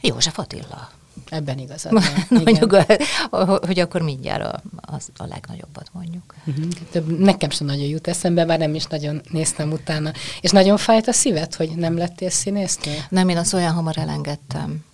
József 0.00 0.38
Attila. 0.38 0.90
Ebben 1.28 1.58
igazad 1.58 1.92
van. 2.28 2.42
Mondjuk, 2.44 2.76
hogy 3.66 3.78
akkor 3.78 4.02
mindjárt 4.02 4.42
a, 4.42 4.62
a, 4.76 4.94
a 5.16 5.26
legnagyobbat 5.26 5.88
mondjuk. 5.92 6.34
Uh-huh. 6.44 7.18
Nekem 7.18 7.50
sem 7.50 7.66
nagyon 7.66 7.86
jut 7.86 8.08
eszembe, 8.08 8.44
bár 8.44 8.58
nem 8.58 8.74
is 8.74 8.84
nagyon 8.84 9.22
néztem 9.30 9.72
utána. 9.72 10.12
És 10.40 10.50
nagyon 10.50 10.76
fájt 10.76 11.08
a 11.08 11.12
szíved, 11.12 11.54
hogy 11.54 11.70
nem 11.76 11.96
lettél 11.96 12.30
színésznő? 12.30 12.92
Nem, 13.08 13.28
én 13.28 13.36
azt 13.36 13.54
olyan 13.54 13.72
hamar 13.72 13.98
elengedtem. 13.98 14.84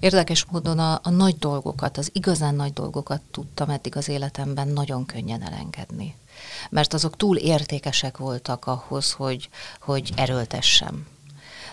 Érdekes 0.00 0.44
módon 0.44 0.78
a, 0.78 1.00
a 1.02 1.10
nagy 1.10 1.38
dolgokat, 1.38 1.98
az 1.98 2.10
igazán 2.12 2.54
nagy 2.54 2.72
dolgokat 2.72 3.20
tudtam 3.30 3.70
eddig 3.70 3.96
az 3.96 4.08
életemben 4.08 4.68
nagyon 4.68 5.06
könnyen 5.06 5.42
elengedni. 5.42 6.14
Mert 6.70 6.94
azok 6.94 7.16
túl 7.16 7.36
értékesek 7.36 8.16
voltak 8.16 8.66
ahhoz, 8.66 9.12
hogy, 9.12 9.48
hogy 9.80 10.12
erőltessem. 10.16 11.06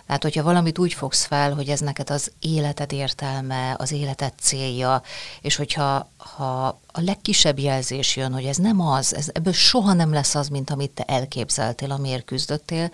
Tehát, 0.06 0.24
hogyha 0.24 0.44
valamit 0.44 0.80
úgy 0.80 0.94
fogsz 0.94 1.26
fel, 1.26 1.54
hogy 1.54 1.70
ez 1.70 1.80
neked 1.80 2.10
az 2.10 2.32
életed 2.40 2.92
értelme, 2.92 3.76
az 3.78 3.92
életed 3.92 4.34
célja, 4.40 5.02
és 5.42 5.56
hogyha 5.56 6.10
ha 6.18 6.68
a 6.88 7.02
legkisebb 7.02 7.60
jelzés 7.60 8.16
jön, 8.16 8.34
hogy 8.34 8.46
ez 8.46 8.58
nem 8.58 8.82
az, 8.82 9.16
ez, 9.16 9.30
ebből 9.34 9.54
soha 9.54 9.94
nem 9.94 10.14
lesz 10.14 10.36
az, 10.36 10.48
mint 10.48 10.70
amit 10.70 10.92
te 10.92 11.04
elképzeltél, 11.04 11.92
amiért 11.92 12.26
küzdöttél, 12.26 12.92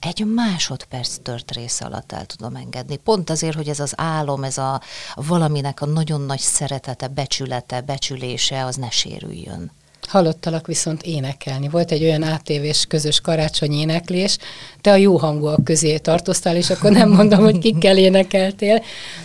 egy 0.00 0.26
másodperc 0.34 1.16
tört 1.22 1.50
része 1.50 1.84
alatt 1.84 2.12
el 2.12 2.26
tudom 2.26 2.56
engedni. 2.56 2.96
Pont 2.96 3.30
azért, 3.30 3.56
hogy 3.56 3.68
ez 3.68 3.80
az 3.80 3.92
álom, 3.96 4.44
ez 4.44 4.58
a 4.58 4.80
valaminek 5.14 5.80
a 5.80 5.86
nagyon 5.86 6.20
nagy 6.20 6.40
szeretete, 6.40 7.08
becsülete, 7.08 7.80
becsülése, 7.80 8.64
az 8.64 8.76
ne 8.76 8.90
sérüljön. 8.90 9.70
Hallottalak 10.08 10.66
viszont 10.66 11.02
énekelni. 11.02 11.68
Volt 11.68 11.90
egy 11.90 12.02
olyan 12.02 12.22
ATV-s 12.22 12.86
közös 12.86 13.20
karácsonyi 13.20 13.78
éneklés, 13.78 14.38
te 14.80 14.90
a 14.90 14.96
jó 14.96 15.16
hangúak 15.16 15.64
közé 15.64 15.98
tartoztál, 15.98 16.56
és 16.56 16.70
akkor 16.70 16.90
nem 16.90 17.10
mondom, 17.10 17.40
hogy 17.40 17.58
kikkel 17.58 17.98
énekeltél, 17.98 18.82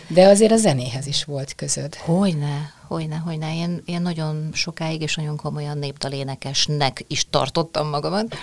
de 0.07 0.27
azért 0.27 0.51
a 0.51 0.57
zenéhez 0.57 1.07
is 1.07 1.23
volt 1.23 1.55
közöd. 1.55 1.95
Hogyne, 1.95 2.73
hogyne, 2.89 3.15
hogyne. 3.15 3.55
Én, 3.55 3.81
én 3.85 4.01
nagyon 4.01 4.49
sokáig 4.53 5.01
és 5.01 5.15
nagyon 5.15 5.35
komolyan 5.35 5.77
néptalénekesnek 5.77 7.03
is 7.07 7.29
tartottam 7.29 7.89
magamat, 7.89 8.35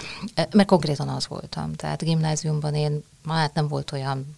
mert 0.53 0.69
konkrétan 0.69 1.09
az 1.09 1.27
voltam. 1.27 1.73
Tehát 1.73 2.03
gimnáziumban 2.03 2.75
én, 2.75 3.05
hát 3.29 3.55
nem 3.55 3.69
volt 3.69 3.93
olyan 3.93 4.37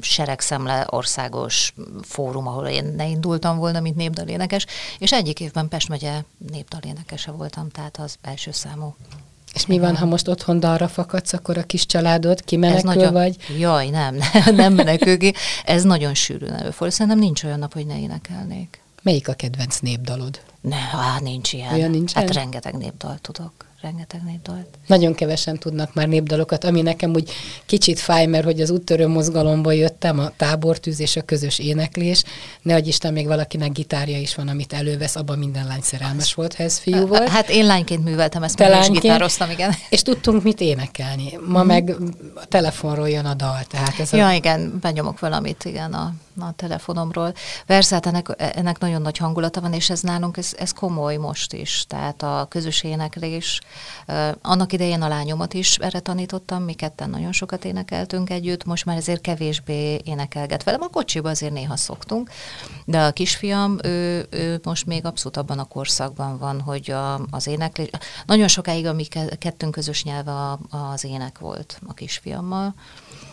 seregszemle 0.00 0.86
országos 0.90 1.74
fórum, 2.02 2.46
ahol 2.46 2.66
én 2.66 2.84
ne 2.96 3.06
indultam 3.06 3.58
volna, 3.58 3.80
mint 3.80 3.96
népdalénekes, 3.96 4.66
és 4.98 5.12
egyik 5.12 5.40
évben 5.40 5.68
Pest 5.68 5.88
megye 5.88 6.24
népdalénekese 6.50 7.30
voltam, 7.30 7.68
tehát 7.68 7.96
az 7.96 8.16
első 8.22 8.50
számú 8.50 8.94
és 9.54 9.66
mi 9.66 9.78
van, 9.78 9.96
ha 9.96 10.06
most 10.06 10.28
otthon 10.28 10.60
dalra 10.60 10.88
fakadsz, 10.88 11.32
akkor 11.32 11.58
a 11.58 11.62
kis 11.62 11.86
családod 11.86 12.44
kimenekül 12.44 12.90
nagyon, 12.90 13.12
vagy? 13.12 13.36
Jaj, 13.58 13.88
nem, 13.88 14.16
nem 14.56 14.74
menekül 14.74 15.18
ki. 15.18 15.34
Ez 15.64 15.82
nagyon 15.82 16.14
sűrűn 16.14 16.52
előfordul. 16.52 16.90
Szerintem 16.90 17.18
nincs 17.18 17.44
olyan 17.44 17.58
nap, 17.58 17.72
hogy 17.72 17.86
ne 17.86 18.00
énekelnék. 18.00 18.83
Melyik 19.04 19.28
a 19.28 19.34
kedvenc 19.34 19.78
népdalod? 19.78 20.40
Ne, 20.60 20.76
á, 20.76 21.18
nincs 21.20 21.52
ilyen. 21.52 21.72
Olyan 21.72 21.90
nincs 21.90 22.12
Hát 22.12 22.34
rengeteg 22.34 22.74
népdal 22.74 23.18
tudok 23.20 23.52
rengeteg 23.84 24.22
népdalt. 24.24 24.66
Nagyon 24.86 25.14
kevesen 25.14 25.58
tudnak 25.58 25.94
már 25.94 26.08
népdalokat, 26.08 26.64
ami 26.64 26.82
nekem 26.82 27.10
úgy 27.10 27.30
kicsit 27.66 27.98
fáj, 27.98 28.26
mert 28.26 28.44
hogy 28.44 28.60
az 28.60 28.70
úttörő 28.70 29.06
mozgalomból 29.06 29.74
jöttem, 29.74 30.18
a 30.18 30.30
tábortűz 30.36 31.00
és 31.00 31.16
a 31.16 31.22
közös 31.22 31.58
éneklés, 31.58 32.22
ne 32.62 32.72
hogy 32.72 32.86
Isten, 32.86 33.12
még 33.12 33.26
valakinek 33.26 33.72
gitárja 33.72 34.18
is 34.18 34.34
van, 34.34 34.48
amit 34.48 34.72
elővesz, 34.72 35.16
abban 35.16 35.38
minden 35.38 35.66
lány 35.66 35.80
szerelmes 35.82 36.34
volt, 36.34 36.54
ha 36.54 36.62
ez 36.62 36.78
fiú 36.78 37.06
volt. 37.06 37.28
Hát 37.28 37.50
én 37.50 37.66
lányként 37.66 38.04
műveltem 38.04 38.42
ezt, 38.42 38.58
lányként, 38.58 39.00
gitároztam, 39.00 39.50
igen. 39.50 39.74
És 39.90 40.02
tudtunk 40.02 40.42
mit 40.42 40.60
énekelni. 40.60 41.38
Ma 41.46 41.62
mm. 41.62 41.66
meg 41.66 41.96
a 42.34 42.46
telefonról 42.46 43.08
jön 43.08 43.24
a 43.24 43.34
dal. 43.34 43.64
Tehát 43.68 43.98
ez 43.98 44.12
ja, 44.12 44.26
a... 44.26 44.32
igen, 44.32 44.78
benyomok 44.80 45.18
valamit, 45.18 45.64
igen, 45.64 45.92
a 45.92 46.14
a 46.38 46.52
telefonomról. 46.52 47.34
Persze, 47.66 47.94
hát 47.94 48.06
ennek, 48.06 48.28
ennek 48.36 48.78
nagyon 48.78 49.02
nagy 49.02 49.16
hangulata 49.16 49.60
van, 49.60 49.72
és 49.72 49.90
ez 49.90 50.00
nálunk, 50.00 50.36
ez, 50.36 50.54
ez 50.58 50.72
komoly 50.72 51.16
most 51.16 51.52
is. 51.52 51.84
Tehát 51.88 52.22
a 52.22 52.46
közös 52.50 52.82
éneklés, 52.82 53.60
annak 54.42 54.72
idején 54.72 55.02
a 55.02 55.08
lányomat 55.08 55.54
is 55.54 55.76
erre 55.76 56.00
tanítottam, 56.00 56.62
mi 56.62 56.72
ketten 56.72 57.10
nagyon 57.10 57.32
sokat 57.32 57.64
énekeltünk 57.64 58.30
együtt, 58.30 58.64
most 58.64 58.84
már 58.84 58.96
ezért 58.96 59.20
kevésbé 59.20 60.00
énekelget 60.04 60.62
velem. 60.62 60.82
A 60.82 60.88
kocsiba 60.88 61.28
azért 61.28 61.52
néha 61.52 61.76
szoktunk, 61.76 62.30
de 62.84 63.02
a 63.02 63.12
kisfiam, 63.12 63.78
ő, 63.82 64.26
ő 64.30 64.60
most 64.62 64.86
még 64.86 65.04
abszolút 65.04 65.36
abban 65.36 65.58
a 65.58 65.64
korszakban 65.64 66.38
van, 66.38 66.60
hogy 66.60 66.90
a, 66.90 67.14
az 67.30 67.46
éneklés, 67.46 67.88
nagyon 68.26 68.48
sokáig 68.48 68.86
a 68.86 68.92
mi 68.92 69.04
kettőnk 69.38 69.72
közös 69.72 70.04
nyelve 70.04 70.58
az 70.70 71.04
ének 71.04 71.38
volt 71.38 71.80
a 71.86 71.94
kisfiammal, 71.94 72.74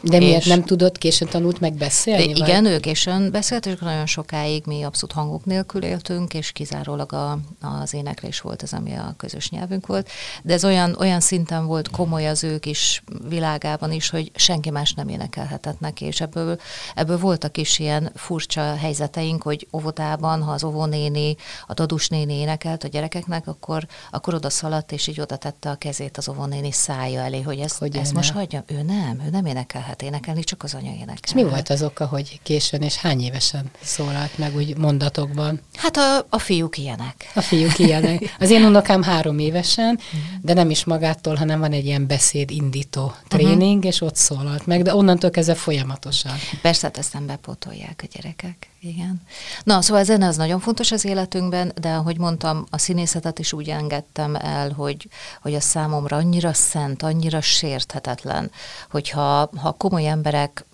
de 0.02 0.18
miért 0.18 0.46
nem 0.46 0.64
tudott, 0.64 0.98
későn 0.98 1.28
tanult 1.28 1.60
meg 1.60 1.74
beszélni? 1.74 2.24
Igen, 2.24 2.64
vagy? 2.64 2.72
ő 2.72 2.80
későn 2.80 3.32
beszélt, 3.32 3.66
és 3.66 3.80
nagyon 3.80 4.06
sokáig 4.06 4.64
mi 4.66 4.84
abszolút 4.84 5.16
hangok 5.16 5.46
nélkül 5.46 5.84
éltünk, 5.84 6.34
és 6.34 6.52
kizárólag 6.52 7.14
a, 7.14 7.40
az 7.82 7.94
éneklés 7.94 8.42
volt 8.42 8.62
az, 8.62 8.74
ami 8.74 8.94
a 8.94 9.14
közös 9.18 9.50
nyelvünk 9.50 9.88
volt. 9.88 10.10
De 10.44 10.54
ez 10.54 10.66
olyan, 10.66 10.96
olyan 11.00 11.20
szinten 11.20 11.66
volt 11.66 11.90
komoly 11.90 12.28
az 12.28 12.44
ők 12.44 12.66
is 12.66 13.04
világában 13.30 13.92
is, 13.92 14.10
hogy 14.10 14.32
senki 14.36 14.70
más 14.70 14.94
nem 14.94 15.08
énekelhetett 15.08 15.80
neki, 15.80 16.06
és 16.06 16.22
ebből, 16.22 16.60
ebből 16.96 17.18
voltak 17.18 17.58
is 17.58 17.80
ilyen 17.80 18.12
furcsa 18.16 18.76
helyzeteink, 18.76 19.44
hogy 19.44 19.68
óvodában, 19.74 20.42
ha 20.44 20.52
az 20.52 20.64
óvónéni, 20.64 21.36
a 21.68 21.74
dadus 21.74 22.08
néni 22.08 22.34
énekelt 22.34 22.84
a 22.84 22.88
gyerekeknek, 22.88 23.48
akkor, 23.48 23.88
akkor 24.12 24.34
oda 24.34 24.50
szaladt, 24.50 24.92
és 24.92 25.08
így 25.08 25.22
oda 25.22 25.36
tette 25.36 25.70
a 25.70 25.76
kezét 25.76 26.18
az 26.18 26.30
óvónéni 26.30 26.72
szája 26.72 27.22
elé, 27.22 27.42
hogy 27.42 27.60
ezt, 27.60 27.78
hogy 27.78 27.96
ezt 27.96 28.14
most 28.14 28.32
hagyja. 28.32 28.64
Ő 28.68 28.82
nem, 28.82 29.22
ő 29.26 29.30
nem 29.30 29.46
énekelhet 29.46 29.91
lehet 29.92 30.14
énekelni, 30.16 30.44
csak 30.44 30.64
az 30.64 30.74
anya 30.74 30.92
énekel. 30.92 31.18
És 31.24 31.34
mi 31.34 31.44
volt 31.44 31.70
az 31.70 31.84
oka, 31.84 32.06
hogy 32.06 32.40
későn 32.44 32.82
és 32.82 32.96
hány 32.96 33.22
évesen 33.22 33.72
szólalt 33.82 34.38
meg 34.38 34.56
úgy 34.56 34.78
mondatokban? 34.78 35.60
Hát 35.76 35.98
a, 35.98 36.26
a 36.30 36.40
fiúk 36.40 36.78
ilyenek. 36.78 37.32
A 37.36 37.42
fiúk 37.42 37.80
ilyenek. 37.80 38.36
Az 38.40 38.50
én 38.50 38.64
unokám 38.64 39.04
három 39.04 39.40
évesen, 39.40 40.00
de 40.42 40.54
nem 40.54 40.70
is 40.70 40.84
magától, 40.84 41.36
hanem 41.36 41.60
van 41.60 41.72
egy 41.72 41.86
ilyen 41.86 42.08
beszéd 42.08 42.52
indító 42.52 43.14
tréning, 43.28 43.78
uh-huh. 43.78 43.86
és 43.86 44.02
ott 44.02 44.16
szólalt 44.16 44.66
meg, 44.66 44.82
de 44.82 44.96
onnantól 44.96 45.30
kezdve 45.30 45.56
folyamatosan. 45.56 46.36
Persze, 46.62 46.86
hát 46.86 46.98
ezt 46.98 47.14
nem 47.14 47.26
bepótolják 47.26 48.04
a 48.04 48.08
gyerekek. 48.16 48.70
Igen. 48.84 49.22
Na, 49.64 49.82
szóval 49.82 50.02
a 50.02 50.06
zene 50.06 50.28
az 50.28 50.36
nagyon 50.38 50.60
fontos 50.60 50.92
az 50.92 51.06
életünkben, 51.06 51.72
de 51.82 51.90
ahogy 51.90 52.18
mondtam, 52.18 52.66
a 52.70 52.78
színészetet 52.78 53.40
is 53.40 53.54
úgy 53.54 53.70
engedtem 53.70 54.36
el, 54.36 54.72
hogy, 54.72 55.10
hogy 55.42 55.54
a 55.54 55.60
számomra 55.60 56.18
annyira 56.18 56.54
szent, 56.54 57.04
annyira 57.04 57.42
sérthetetlen, 57.42 58.52
hogyha 58.90 59.50
ha 59.56 59.72
komoly 59.82 60.08
emberek 60.08 60.66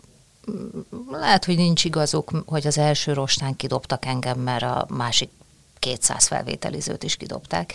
lehet, 1.11 1.45
hogy 1.45 1.55
nincs 1.55 1.83
igazuk, 1.83 2.31
hogy 2.45 2.67
az 2.67 2.77
első 2.77 3.13
rostán 3.13 3.55
kidobtak 3.55 4.05
engem, 4.05 4.39
mert 4.39 4.63
a 4.63 4.85
másik 4.89 5.29
200 5.79 6.27
felvételizőt 6.27 7.03
is 7.03 7.15
kidobták. 7.15 7.73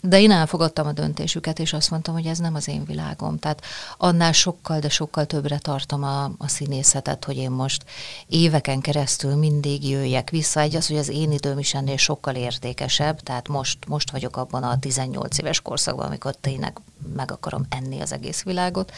De 0.00 0.20
én 0.20 0.30
elfogadtam 0.30 0.86
a 0.86 0.92
döntésüket, 0.92 1.58
és 1.58 1.72
azt 1.72 1.90
mondtam, 1.90 2.14
hogy 2.14 2.26
ez 2.26 2.38
nem 2.38 2.54
az 2.54 2.68
én 2.68 2.84
világom. 2.84 3.38
Tehát 3.38 3.62
annál 3.96 4.32
sokkal, 4.32 4.78
de 4.78 4.88
sokkal 4.88 5.26
többre 5.26 5.58
tartom 5.58 6.02
a, 6.02 6.24
a 6.24 6.48
színészetet, 6.48 7.24
hogy 7.24 7.36
én 7.36 7.50
most 7.50 7.84
éveken 8.26 8.80
keresztül 8.80 9.34
mindig 9.34 9.88
jöjjek 9.88 10.30
vissza. 10.30 10.60
Egy 10.60 10.76
az, 10.76 10.86
hogy 10.86 10.98
az 10.98 11.08
én 11.08 11.32
időm 11.32 11.58
is 11.58 11.74
ennél 11.74 11.96
sokkal 11.96 12.34
értékesebb, 12.34 13.20
tehát 13.20 13.48
most, 13.48 13.78
most 13.86 14.10
vagyok 14.10 14.36
abban 14.36 14.62
a 14.62 14.78
18 14.78 15.38
éves 15.38 15.60
korszakban, 15.60 16.06
amikor 16.06 16.34
tényleg 16.34 16.80
meg 17.16 17.30
akarom 17.30 17.66
enni 17.68 18.00
az 18.00 18.12
egész 18.12 18.42
világot, 18.42 18.92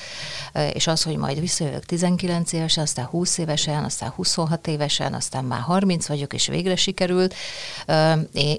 és 0.72 0.86
az, 0.86 1.02
hogy 1.02 1.16
majd 1.16 1.40
visszajövök 1.40 1.84
19 1.84 2.52
évesen, 2.52 2.82
aztán 2.82 3.04
20 3.04 3.38
évesen, 3.38 3.84
aztán 3.84 4.10
26 4.10 4.66
évesen, 4.66 5.14
aztán 5.14 5.44
már 5.44 5.60
30 5.60 6.06
vagyok, 6.06 6.32
és 6.32 6.46
végre 6.46 6.76
sikerült, 6.76 7.34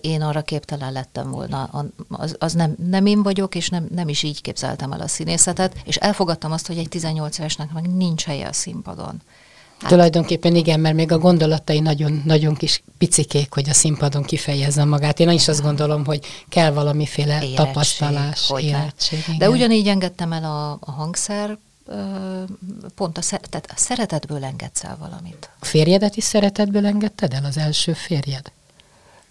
Én, 0.01 0.22
arra 0.22 0.42
képtelen 0.42 0.92
lettem 0.92 1.32
volna. 1.32 1.86
Az, 2.10 2.36
az 2.39 2.54
nem, 2.54 2.75
nem 2.89 3.06
én 3.06 3.24
vagyok, 3.24 3.56
és 3.56 3.70
nem, 3.70 3.88
nem 3.92 4.08
is 4.08 4.24
így 4.24 4.42
képzeltem 4.42 4.92
el 4.92 5.01
a 5.01 5.08
színészetet, 5.08 5.75
és 5.84 5.96
elfogadtam 5.96 6.51
azt, 6.51 6.68
hogy 6.68 6.77
egy 6.77 6.89
18 6.89 7.38
évesnek 7.38 7.72
meg 7.74 7.96
nincs 7.96 8.24
helye 8.24 8.48
a 8.48 8.54
színpadon. 8.54 9.22
Hát. 9.79 9.89
Tulajdonképpen 9.89 10.55
igen, 10.55 10.79
mert 10.79 10.96
még 10.96 11.12
a 11.12 11.17
gondolatai 11.17 11.79
nagyon, 11.79 12.22
nagyon 12.25 12.55
kis 12.55 12.84
picikék, 12.98 13.53
hogy 13.53 13.69
a 13.69 13.74
színpadon 13.74 14.24
kifejezze 14.24 14.84
magát. 14.84 15.19
Én 15.19 15.29
is 15.29 15.48
azt 15.48 15.62
gondolom, 15.62 16.05
hogy 16.05 16.25
kell 16.50 16.72
valamiféle 16.72 17.34
érettség, 17.34 17.55
tapasztalás, 17.55 18.51
érettség. 18.57 19.24
Igen. 19.27 19.38
De 19.38 19.50
ugyanígy 19.50 19.88
engedtem 19.88 20.31
el 20.31 20.43
a, 20.43 20.72
a 20.72 20.91
hangszer, 20.91 21.57
pont 22.96 23.17
a, 23.17 23.22
tehát 23.29 23.67
a 23.67 23.74
szeretetből 23.75 24.43
engedsz 24.43 24.84
el 24.84 24.98
valamit. 25.00 25.50
A 25.60 25.65
férjedet 25.65 26.15
is 26.15 26.24
szeretetből 26.24 26.86
engedted 26.86 27.34
el, 27.34 27.46
az 27.46 27.57
első 27.57 27.93
férjed? 27.93 28.51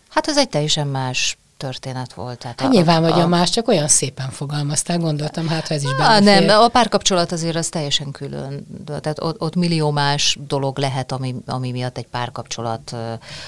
Hát 0.09 0.29
ez 0.29 0.39
egy 0.39 0.49
teljesen 0.49 0.87
más 0.87 1.39
történet 1.57 2.13
volt. 2.13 2.39
Tehát 2.39 2.61
hát 2.61 2.69
a, 2.69 2.73
nyilván, 2.73 3.03
hogy 3.03 3.21
a, 3.21 3.23
a 3.23 3.27
más 3.27 3.51
csak 3.51 3.69
olyan 3.69 3.89
szépen 3.89 4.31
fogalmaztál, 4.31 4.99
gondoltam, 4.99 5.49
hát 5.49 5.69
ha 5.69 5.75
ez 5.75 5.85
is 5.85 5.95
belefér. 5.95 6.47
Nem, 6.47 6.61
a 6.61 6.69
párkapcsolat 6.69 7.33
azért 7.33 7.57
az 7.57 7.69
teljesen 7.69 8.11
külön. 8.11 8.67
Tehát 8.87 9.23
ott, 9.23 9.41
ott 9.41 9.55
millió 9.55 9.91
más 9.91 10.39
dolog 10.47 10.79
lehet, 10.79 11.13
ami, 11.13 11.35
ami 11.47 11.71
miatt 11.71 11.97
egy 11.99 12.07
párkapcsolat 12.07 12.97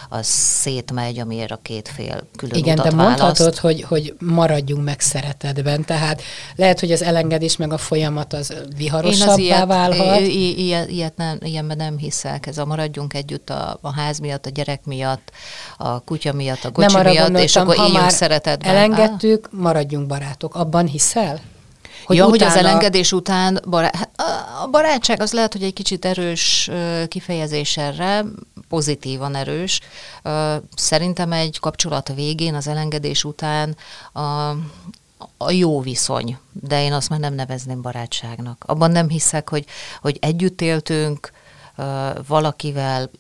az 0.08 0.26
szétmegy, 0.26 1.18
amiért 1.18 1.50
a 1.50 1.58
két 1.62 1.88
fél 1.88 2.26
külön 2.36 2.58
Igen, 2.58 2.78
utat 2.78 2.90
de 2.90 2.96
választ. 2.96 3.18
mondhatod, 3.18 3.58
hogy, 3.58 3.82
hogy 3.82 4.14
maradjunk 4.18 4.84
meg 4.84 5.00
szeretetben, 5.00 5.84
tehát 5.84 6.22
lehet, 6.56 6.80
hogy 6.80 6.92
az 6.92 7.02
elengedés 7.02 7.56
meg 7.56 7.72
a 7.72 7.78
folyamat 7.78 8.32
az 8.32 8.54
viharosabbá 8.76 9.32
Én 9.32 9.38
ilyet, 9.38 9.66
válhat. 9.66 10.20
I, 10.20 10.64
ilyet, 10.64 10.90
ilyet 10.90 11.16
nem, 11.16 11.38
ilyenben 11.40 11.76
nem 11.76 11.98
hiszek. 11.98 12.46
Ez 12.46 12.58
a 12.58 12.64
maradjunk 12.64 13.14
együtt 13.14 13.50
a, 13.50 13.78
a 13.80 13.92
ház 13.92 14.18
miatt, 14.18 14.46
a 14.46 14.50
gyerek 14.50 14.84
miatt, 14.84 15.30
a 15.76 16.00
kutya 16.00 16.32
miatt, 16.32 16.64
a 16.64 16.70
gocsi 16.70 16.96
miatt, 16.96 17.04
gondoltam, 17.04 17.42
és 17.42 17.56
akkor 17.56 17.76
így 17.88 17.97
már 18.00 18.12
szeretetben. 18.12 18.70
elengedtük, 18.70 19.48
maradjunk 19.52 20.06
barátok. 20.06 20.54
Abban 20.54 20.86
hiszel? 20.86 21.40
Hogy, 22.04 22.16
ja, 22.16 22.26
utána... 22.26 22.44
hogy 22.44 22.56
az 22.56 22.64
elengedés 22.64 23.12
után 23.12 23.60
bará... 23.68 23.90
Hát, 23.92 24.10
a 24.62 24.66
barátság 24.66 25.20
az 25.20 25.32
lehet, 25.32 25.52
hogy 25.52 25.62
egy 25.62 25.72
kicsit 25.72 26.04
erős 26.04 26.70
kifejezés 27.08 27.76
erre, 27.76 28.24
pozitívan 28.68 29.34
erős. 29.34 29.80
Szerintem 30.74 31.32
egy 31.32 31.58
kapcsolat 31.60 32.12
végén, 32.14 32.54
az 32.54 32.66
elengedés 32.66 33.24
után 33.24 33.76
a, 34.12 34.48
a 35.36 35.50
jó 35.50 35.80
viszony, 35.80 36.38
de 36.52 36.82
én 36.82 36.92
azt 36.92 37.08
már 37.08 37.20
nem 37.20 37.34
nevezném 37.34 37.82
barátságnak. 37.82 38.64
Abban 38.66 38.90
nem 38.90 39.08
hiszek, 39.08 39.48
hogy, 39.48 39.64
hogy 40.00 40.16
együtt 40.20 40.60
éltünk 40.60 41.32
valakivel, 42.26 43.10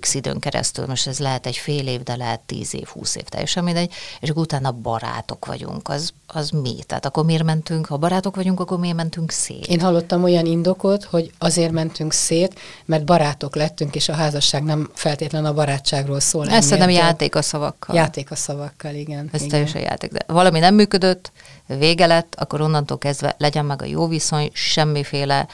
x 0.00 0.14
időn 0.14 0.38
keresztül, 0.38 0.86
most 0.86 1.06
ez 1.06 1.18
lehet 1.18 1.46
egy 1.46 1.56
fél 1.56 1.88
év, 1.88 2.02
de 2.02 2.16
lehet 2.16 2.40
tíz 2.40 2.74
év, 2.74 2.86
húsz 2.86 3.16
év, 3.16 3.22
teljesen 3.22 3.64
mindegy, 3.64 3.92
és 4.20 4.28
akkor 4.30 4.42
utána 4.42 4.70
barátok 4.72 5.46
vagyunk, 5.46 5.88
az, 5.88 6.12
az 6.26 6.50
mi? 6.50 6.76
Tehát 6.86 7.06
akkor 7.06 7.24
miért 7.24 7.44
mentünk, 7.44 7.86
ha 7.86 7.96
barátok 7.96 8.36
vagyunk, 8.36 8.60
akkor 8.60 8.78
miért 8.78 8.96
mentünk 8.96 9.30
szét? 9.30 9.66
Én 9.66 9.80
hallottam 9.80 10.22
olyan 10.22 10.46
indokot, 10.46 11.04
hogy 11.04 11.32
azért 11.38 11.72
mentünk 11.72 12.12
szét, 12.12 12.60
mert 12.84 13.04
barátok 13.04 13.54
lettünk, 13.54 13.94
és 13.94 14.08
a 14.08 14.14
házasság 14.14 14.62
nem 14.62 14.90
feltétlen 14.94 15.44
a 15.44 15.54
barátságról 15.54 16.20
szól. 16.20 16.48
Ez 16.48 16.64
szerintem 16.64 16.90
játék 16.90 17.34
a 17.34 17.42
szavakkal. 17.42 17.96
Játék 17.96 18.30
a 18.30 18.36
szavakkal, 18.36 18.94
igen. 18.94 19.28
Ez 19.32 19.40
igen. 19.40 19.48
teljesen 19.48 19.80
játék. 19.80 20.12
De 20.12 20.24
valami 20.26 20.58
nem 20.58 20.74
működött, 20.74 21.32
vége 21.66 22.06
lett, 22.06 22.34
akkor 22.34 22.60
onnantól 22.60 22.98
kezdve 22.98 23.34
legyen 23.38 23.64
meg 23.64 23.82
a 23.82 23.84
jó 23.84 24.06
viszony, 24.06 24.50
semmiféle 24.52 25.46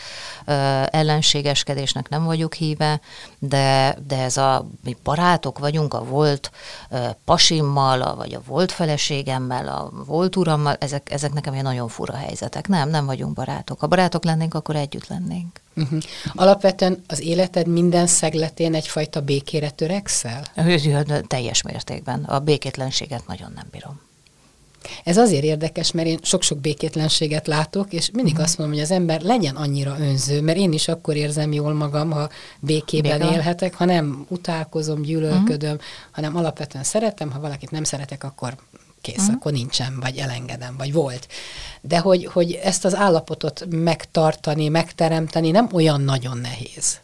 ö, 0.44 0.52
ellenségeskedésnek 0.90 2.08
nem 2.08 2.24
vagyok 2.24 2.54
híve, 2.54 3.00
de, 3.38 3.96
de 4.06 4.22
ez 4.22 4.36
a, 4.36 4.66
mi 4.84 4.96
barátok 5.02 5.58
vagyunk 5.58 5.94
a 5.94 6.04
volt 6.04 6.50
ö, 6.90 6.98
pasimmal, 7.24 8.02
a, 8.02 8.14
vagy 8.16 8.34
a 8.34 8.42
volt 8.46 8.72
feleségemmel, 8.72 9.68
a 9.68 9.90
volt 10.04 10.36
urammal, 10.36 10.76
ezek, 10.80 11.12
ezek 11.12 11.32
nekem 11.32 11.52
ilyen 11.52 11.64
nagyon 11.64 11.88
fura 11.88 12.14
helyzetek. 12.14 12.68
Nem, 12.68 12.88
nem 12.88 13.06
vagyunk 13.06 13.32
barátok. 13.34 13.80
Ha 13.80 13.86
barátok 13.86 14.24
lennénk, 14.24 14.54
akkor 14.54 14.76
együtt 14.76 15.06
lennénk. 15.06 15.60
Uh-huh. 15.76 16.00
Alapvetően 16.34 17.02
az 17.08 17.20
életed 17.20 17.66
minden 17.66 18.06
szegletén 18.06 18.74
egyfajta 18.74 19.20
békére 19.20 19.70
törekszel? 19.70 20.44
Teljes 21.26 21.62
mértékben. 21.62 22.24
A 22.24 22.38
békétlenséget 22.38 23.26
nagyon 23.26 23.52
nem 23.54 23.66
bírom. 23.70 24.00
Ez 25.04 25.16
azért 25.16 25.44
érdekes, 25.44 25.92
mert 25.92 26.08
én 26.08 26.18
sok-sok 26.22 26.58
békétlenséget 26.58 27.46
látok, 27.46 27.92
és 27.92 28.10
mindig 28.12 28.32
uh-huh. 28.32 28.46
azt 28.48 28.58
mondom, 28.58 28.76
hogy 28.76 28.84
az 28.84 28.90
ember 28.90 29.20
legyen 29.20 29.56
annyira 29.56 29.96
önző, 30.00 30.40
mert 30.40 30.58
én 30.58 30.72
is 30.72 30.88
akkor 30.88 31.16
érzem 31.16 31.52
jól 31.52 31.72
magam, 31.72 32.10
ha 32.10 32.28
békében 32.60 33.18
Béka. 33.18 33.32
élhetek, 33.32 33.74
ha 33.74 33.84
nem 33.84 34.26
utálkozom, 34.28 35.02
gyűlölködöm, 35.02 35.74
uh-huh. 35.74 35.86
hanem 36.10 36.36
alapvetően 36.36 36.84
szeretem, 36.84 37.30
ha 37.30 37.40
valakit 37.40 37.70
nem 37.70 37.84
szeretek, 37.84 38.24
akkor 38.24 38.56
kész, 39.00 39.18
uh-huh. 39.18 39.34
akkor 39.34 39.52
nincsen, 39.52 39.98
vagy 40.00 40.16
elengedem, 40.16 40.74
vagy 40.76 40.92
volt. 40.92 41.28
De 41.80 41.98
hogy, 41.98 42.24
hogy 42.24 42.52
ezt 42.52 42.84
az 42.84 42.94
állapotot 42.94 43.66
megtartani, 43.70 44.68
megteremteni 44.68 45.50
nem 45.50 45.68
olyan 45.72 46.00
nagyon 46.00 46.38
nehéz. 46.38 46.98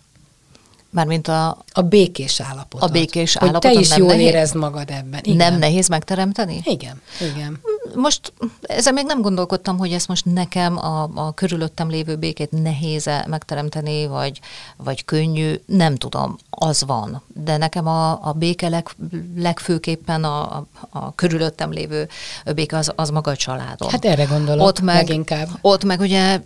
Mármint 0.90 1.29
a... 1.29 1.59
A 1.72 1.83
békés 1.83 2.40
állapot. 2.40 2.83
A 2.83 2.88
békés 2.88 3.37
hogy 3.37 3.49
állapotot. 3.49 3.72
te 3.72 3.81
is 3.81 3.96
jól 3.96 4.09
nehéz? 4.09 4.27
érezd 4.27 4.55
magad 4.55 4.90
ebben. 4.90 5.20
Igen. 5.22 5.37
Nem 5.37 5.59
nehéz 5.59 5.88
megteremteni? 5.88 6.61
Igen, 6.64 7.01
igen. 7.20 7.61
Most 7.94 8.33
ezzel 8.62 8.92
még 8.92 9.05
nem 9.05 9.20
gondolkodtam, 9.20 9.79
hogy 9.79 9.92
ezt 9.92 10.09
most 10.09 10.25
nekem 10.25 10.79
a, 10.79 11.11
a 11.14 11.35
körülöttem 11.35 11.88
lévő 11.88 12.16
békét 12.16 12.51
nehéz 12.51 13.11
megteremteni, 13.27 14.07
vagy, 14.07 14.40
vagy 14.77 15.05
könnyű. 15.05 15.55
Nem 15.66 15.94
tudom, 15.94 16.37
az 16.51 16.85
van. 16.85 17.22
De 17.35 17.57
nekem 17.57 17.87
a, 17.87 18.11
a 18.11 18.33
béke 18.33 18.68
leg, 18.68 18.88
legfőképpen 19.37 20.25
a, 20.25 20.57
a, 20.57 20.66
a 20.90 21.14
körülöttem 21.14 21.70
lévő 21.70 22.09
béke 22.55 22.77
az, 22.77 22.92
az 22.96 23.11
maga 23.11 23.31
a 23.31 23.37
családom. 23.37 23.90
Hát 23.90 24.05
erre 24.05 24.25
gondolok 24.25 24.66
ott 24.66 24.81
meg, 24.81 24.96
leginkább. 24.96 25.49
Ott 25.61 25.85
meg 25.85 26.01
ugye, 26.01 26.40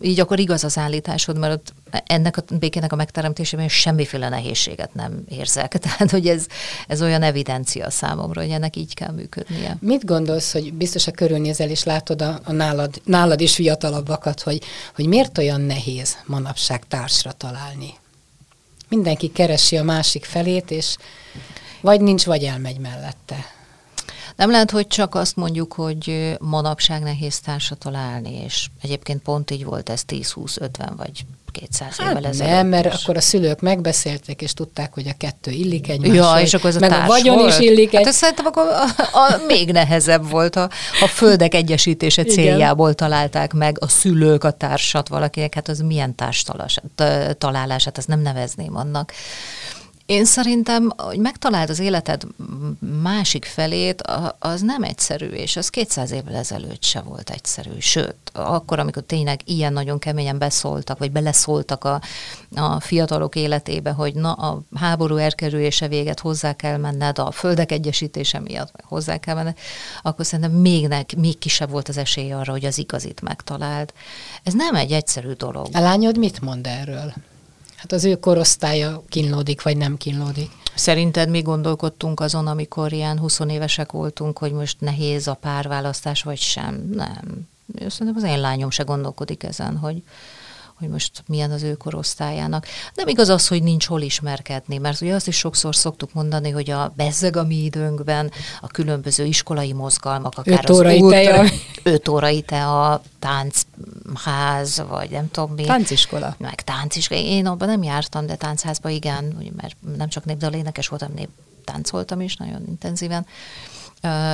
így 0.00 0.20
akkor 0.20 0.38
igaz 0.38 0.64
az 0.64 0.78
állításod, 0.78 1.38
mert 1.38 1.52
ott 1.52 1.72
ennek 2.06 2.36
a 2.36 2.42
békének 2.58 2.92
a 2.92 2.96
megteremtésében 2.96 3.68
semmiféle 3.68 4.28
nehézséget 4.28 4.94
nem 4.94 5.24
érzek. 5.28 5.78
Tehát, 5.78 6.10
hogy 6.10 6.28
ez, 6.28 6.46
ez 6.86 7.02
olyan 7.02 7.22
evidencia 7.22 7.90
számomra, 7.90 8.40
hogy 8.40 8.50
ennek 8.50 8.76
így 8.76 8.94
kell 8.94 9.12
működnie. 9.12 9.76
Mit 9.80 10.04
gondolsz, 10.04 10.52
hogy 10.52 10.72
biztos 10.72 11.06
a 11.06 11.10
körülnézel 11.10 11.70
és 11.70 11.84
látod 11.84 12.22
a, 12.22 12.40
a 12.44 12.52
nálad, 12.52 13.00
nálad 13.04 13.40
is 13.40 13.54
fiatalabbakat, 13.54 14.40
hogy, 14.40 14.62
hogy 14.94 15.06
miért 15.06 15.38
olyan 15.38 15.60
nehéz 15.60 16.16
manapság 16.26 16.86
társra 16.88 17.32
találni? 17.32 17.94
Mindenki 18.88 19.32
keresi 19.32 19.76
a 19.76 19.82
másik 19.82 20.24
felét, 20.24 20.70
és 20.70 20.96
vagy 21.80 22.00
nincs, 22.00 22.24
vagy 22.24 22.44
elmegy 22.44 22.78
mellette. 22.78 23.58
Nem 24.40 24.50
lehet, 24.50 24.70
hogy 24.70 24.86
csak 24.86 25.14
azt 25.14 25.36
mondjuk, 25.36 25.72
hogy 25.72 26.36
manapság 26.38 27.02
nehéz 27.02 27.40
társat 27.40 27.78
találni, 27.78 28.42
és 28.44 28.66
egyébként 28.82 29.22
pont 29.22 29.50
így 29.50 29.64
volt 29.64 29.88
ez 29.88 30.02
10-20-50 30.08 30.68
vagy 30.96 31.24
200 31.52 31.96
hát 31.96 32.10
évvel 32.10 32.26
ezelőtt. 32.26 32.52
Nem, 32.52 32.66
mert 32.66 32.94
is. 32.94 33.02
akkor 33.02 33.16
a 33.16 33.20
szülők 33.20 33.60
megbeszélték, 33.60 34.42
és 34.42 34.54
tudták, 34.54 34.94
hogy 34.94 35.08
a 35.08 35.14
kettő 35.18 35.50
illik 35.50 35.88
egymáshoz. 35.88 36.16
Ja, 36.16 36.40
és 36.40 36.54
akkor 36.54 36.68
ez 36.68 36.76
a 36.76 36.80
meg 36.80 36.90
társ 36.90 37.02
a 37.02 37.06
vagyon 37.06 37.36
volt. 37.36 37.50
is 37.50 37.58
illik 37.58 37.94
Hát 37.94 38.06
egy... 38.06 38.12
szerintem 38.12 38.46
akkor 38.46 38.66
a, 38.66 39.18
a, 39.18 39.40
még 39.46 39.72
nehezebb 39.72 40.30
volt, 40.30 40.56
a, 40.56 40.70
a 41.00 41.06
földek 41.06 41.54
egyesítése 41.54 42.24
céljából 42.24 42.94
találták 42.94 43.52
meg 43.52 43.76
a 43.80 43.88
szülők 43.88 44.44
a 44.44 44.50
társat 44.50 45.08
valakinek, 45.08 45.54
hát 45.54 45.68
az 45.68 45.78
milyen 45.78 46.14
társ 46.14 46.44
találás, 47.38 47.84
hát 47.84 47.98
ezt 47.98 48.08
nem 48.08 48.20
nevezném 48.20 48.76
annak. 48.76 49.12
Én 50.10 50.24
szerintem, 50.24 50.92
hogy 50.96 51.18
megtaláld 51.18 51.70
az 51.70 51.78
életed 51.78 52.22
másik 53.02 53.44
felét, 53.44 54.02
az 54.38 54.60
nem 54.60 54.82
egyszerű, 54.82 55.26
és 55.26 55.56
az 55.56 55.68
200 55.68 56.10
évvel 56.10 56.34
ezelőtt 56.34 56.82
se 56.82 57.00
volt 57.00 57.30
egyszerű. 57.30 57.70
Sőt, 57.78 58.16
akkor, 58.32 58.78
amikor 58.78 59.02
tényleg 59.02 59.40
ilyen 59.44 59.72
nagyon 59.72 59.98
keményen 59.98 60.38
beszóltak, 60.38 60.98
vagy 60.98 61.10
beleszóltak 61.12 61.84
a, 61.84 62.00
a 62.54 62.80
fiatalok 62.80 63.36
életébe, 63.36 63.90
hogy 63.90 64.14
na, 64.14 64.32
a 64.32 64.62
háború 64.74 65.16
elkerülése 65.16 65.88
véget 65.88 66.20
hozzá 66.20 66.52
kell 66.52 66.76
menned, 66.76 67.18
a 67.18 67.30
földek 67.30 67.72
egyesítése 67.72 68.40
miatt 68.40 68.72
hozzá 68.82 69.16
kell 69.16 69.34
menned, 69.34 69.58
akkor 70.02 70.26
szerintem 70.26 70.54
még, 70.54 70.88
ne, 70.88 71.00
még 71.16 71.38
kisebb 71.38 71.70
volt 71.70 71.88
az 71.88 71.96
esély 71.96 72.32
arra, 72.32 72.52
hogy 72.52 72.64
az 72.64 72.78
igazit 72.78 73.20
megtaláld. 73.20 73.92
Ez 74.42 74.52
nem 74.52 74.74
egy 74.74 74.92
egyszerű 74.92 75.32
dolog. 75.32 75.66
A 75.72 75.80
lányod 75.80 76.18
mit 76.18 76.40
mond 76.40 76.66
erről? 76.66 77.12
Hát 77.80 77.92
az 77.92 78.04
ő 78.04 78.16
korosztálya 78.16 79.02
kínlódik, 79.08 79.62
vagy 79.62 79.76
nem 79.76 79.96
kínlódik. 79.96 80.50
Szerinted 80.74 81.28
mi 81.28 81.42
gondolkodtunk 81.42 82.20
azon, 82.20 82.46
amikor 82.46 82.92
ilyen 82.92 83.18
20 83.18 83.40
évesek 83.48 83.92
voltunk, 83.92 84.38
hogy 84.38 84.52
most 84.52 84.80
nehéz 84.80 85.28
a 85.28 85.34
párválasztás, 85.34 86.22
vagy 86.22 86.38
sem? 86.38 86.90
Nem. 86.94 87.48
Szerintem 87.88 88.14
az 88.16 88.22
én 88.22 88.40
lányom 88.40 88.70
se 88.70 88.82
gondolkodik 88.82 89.42
ezen, 89.42 89.76
hogy, 89.76 90.02
hogy 90.80 90.88
most 90.88 91.22
milyen 91.26 91.50
az 91.50 91.62
ő 91.62 91.74
korosztályának. 91.74 92.66
Nem 92.94 93.08
igaz 93.08 93.28
az, 93.28 93.48
hogy 93.48 93.62
nincs 93.62 93.86
hol 93.86 94.00
ismerkedni, 94.00 94.78
mert 94.78 95.00
ugye 95.00 95.14
azt 95.14 95.26
is 95.26 95.36
sokszor 95.36 95.76
szoktuk 95.76 96.12
mondani, 96.12 96.50
hogy 96.50 96.70
a 96.70 96.92
bezzeg 96.96 97.36
a 97.36 97.44
mi 97.44 97.64
időnkben 97.64 98.30
a 98.60 98.66
különböző 98.66 99.24
iskolai 99.24 99.72
mozgalmak, 99.72 100.38
akár 100.38 100.58
öt 100.62 100.70
órai 100.70 101.00
az 101.00 101.10
tea. 101.10 101.44
öt 101.82 102.08
órai 102.08 102.42
tea, 102.42 103.02
tánchaz, 103.18 104.84
vagy 104.88 105.10
nem 105.10 105.30
tudom 105.30 105.52
mi. 105.52 105.64
Tánciskola. 105.64 106.34
Meg 106.38 106.62
tánciskola. 106.62 107.20
Én 107.20 107.46
abban 107.46 107.68
nem 107.68 107.82
jártam, 107.82 108.26
de 108.26 108.34
táncházba 108.34 108.88
igen, 108.88 109.52
mert 109.56 109.76
nem 109.96 110.08
csak 110.08 110.24
népdalénekes 110.24 110.88
voltam, 110.88 111.12
nép 111.14 111.28
táncoltam 111.64 112.20
is 112.20 112.36
nagyon 112.36 112.64
intenzíven. 112.68 113.26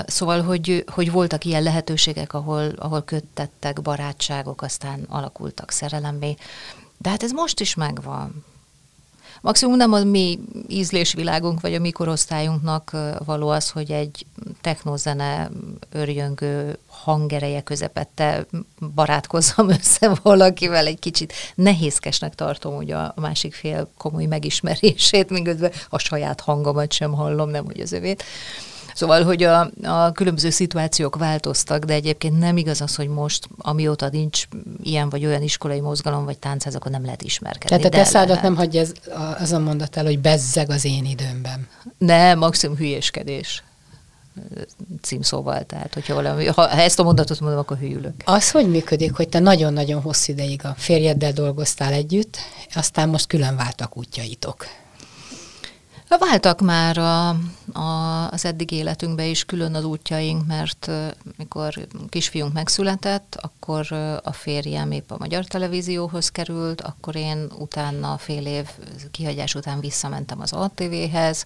Szóval, 0.07 0.42
hogy, 0.42 0.85
hogy 0.87 1.11
voltak 1.11 1.44
ilyen 1.44 1.62
lehetőségek, 1.62 2.33
ahol, 2.33 2.72
ahol 2.76 3.02
köttettek 3.02 3.83
barátságok, 3.83 4.62
aztán 4.62 5.05
alakultak 5.09 5.70
szerelemmé. 5.70 6.37
De 6.98 7.11
hát 7.11 7.22
ez 7.22 7.31
most 7.31 7.61
is 7.61 7.74
megvan. 7.74 8.44
Maximum 9.40 9.76
nem 9.76 9.92
a 9.92 10.05
mi 10.05 10.38
ízlésvilágunk, 10.68 11.61
vagy 11.61 11.74
a 11.74 11.79
mi 11.79 11.90
korosztályunknak 11.90 12.96
való 13.24 13.48
az, 13.48 13.70
hogy 13.70 13.90
egy 13.90 14.26
technozene 14.61 15.50
örjöngő 15.92 16.79
hangereje 16.87 17.61
közepette 17.61 18.46
barátkozzam 18.94 19.68
össze 19.68 20.12
valakivel, 20.22 20.87
egy 20.87 20.98
kicsit 20.98 21.33
nehézkesnek 21.55 22.35
tartom 22.35 22.76
ugye 22.76 22.96
a 22.96 23.14
másik 23.16 23.55
fél 23.55 23.90
komoly 23.96 24.24
megismerését, 24.24 25.31
miközben 25.38 25.72
a 25.88 25.98
saját 25.98 26.40
hangomat 26.40 26.92
sem 26.92 27.12
hallom, 27.12 27.50
nem 27.50 27.64
hogy 27.64 27.81
az 27.81 27.92
övét. 27.92 28.24
Szóval, 28.97 29.25
hogy 29.25 29.43
a, 29.43 29.71
a 29.83 30.13
különböző 30.13 30.51
szituációk 30.51 31.17
változtak, 31.17 31.85
de 31.85 31.93
egyébként 31.93 32.39
nem 32.39 32.57
igaz 32.57 32.81
az, 32.81 32.95
hogy 32.95 33.09
most, 33.09 33.49
amióta 33.59 34.09
nincs 34.09 34.45
ilyen 34.83 35.09
vagy 35.09 35.27
olyan 35.27 35.43
iskolai 35.43 35.81
mozgalom 35.81 36.25
vagy 36.25 36.39
táncház, 36.39 36.75
akkor 36.75 36.91
nem 36.91 37.05
lehet 37.05 37.23
ismerkedni. 37.23 37.69
Tehát 37.69 37.85
a 37.85 37.97
te 37.97 38.05
szádat 38.05 38.43
nem 38.43 38.57
hagyja 38.57 38.81
ez, 38.81 38.93
az 39.39 39.53
a 39.53 39.59
mondat 39.59 39.97
el, 39.97 40.05
hogy 40.05 40.19
bezzeg 40.19 40.71
az 40.71 40.85
én 40.85 41.05
időmben. 41.05 41.69
Nem, 41.99 42.39
maximum 42.39 42.77
hülyéskedés 42.77 43.63
címszóval, 45.03 45.65
tehát 45.65 45.95
hogyha 45.95 46.15
valami, 46.15 46.47
ha 46.47 46.71
ezt 46.71 46.99
a 46.99 47.03
mondatot 47.03 47.41
mondom, 47.41 47.59
akkor 47.59 47.79
hűlök. 47.79 48.15
Az 48.25 48.51
hogy 48.51 48.71
működik, 48.71 49.15
hogy 49.15 49.29
te 49.29 49.39
nagyon-nagyon 49.39 50.01
hosszú 50.01 50.33
ideig 50.33 50.61
a 50.65 50.75
férjeddel 50.77 51.33
dolgoztál 51.33 51.93
együtt, 51.93 52.37
aztán 52.75 53.09
most 53.09 53.27
külön 53.27 53.57
váltak 53.57 53.97
útjaitok? 53.97 54.67
Váltak 56.09 56.61
már 56.61 56.99
a, 56.99 57.29
a, 57.73 58.29
az 58.31 58.45
eddig 58.45 58.71
életünkbe 58.71 59.27
is 59.27 59.45
külön 59.45 59.75
az 59.75 59.85
útjaink, 59.85 60.47
mert 60.47 60.90
mikor 61.37 61.87
kisfiunk 62.09 62.53
megszületett, 62.53 63.38
akkor 63.40 63.92
a 64.23 64.33
férjem 64.33 64.90
épp 64.90 65.11
a 65.11 65.16
Magyar 65.19 65.45
Televízióhoz 65.45 66.29
került, 66.29 66.81
akkor 66.81 67.16
én 67.16 67.47
utána 67.59 68.19
fél 68.19 68.47
év 68.47 68.66
kihagyás 69.11 69.55
után 69.55 69.81
visszamentem 69.81 70.40
az 70.40 70.53
ATV-hez, 70.53 71.45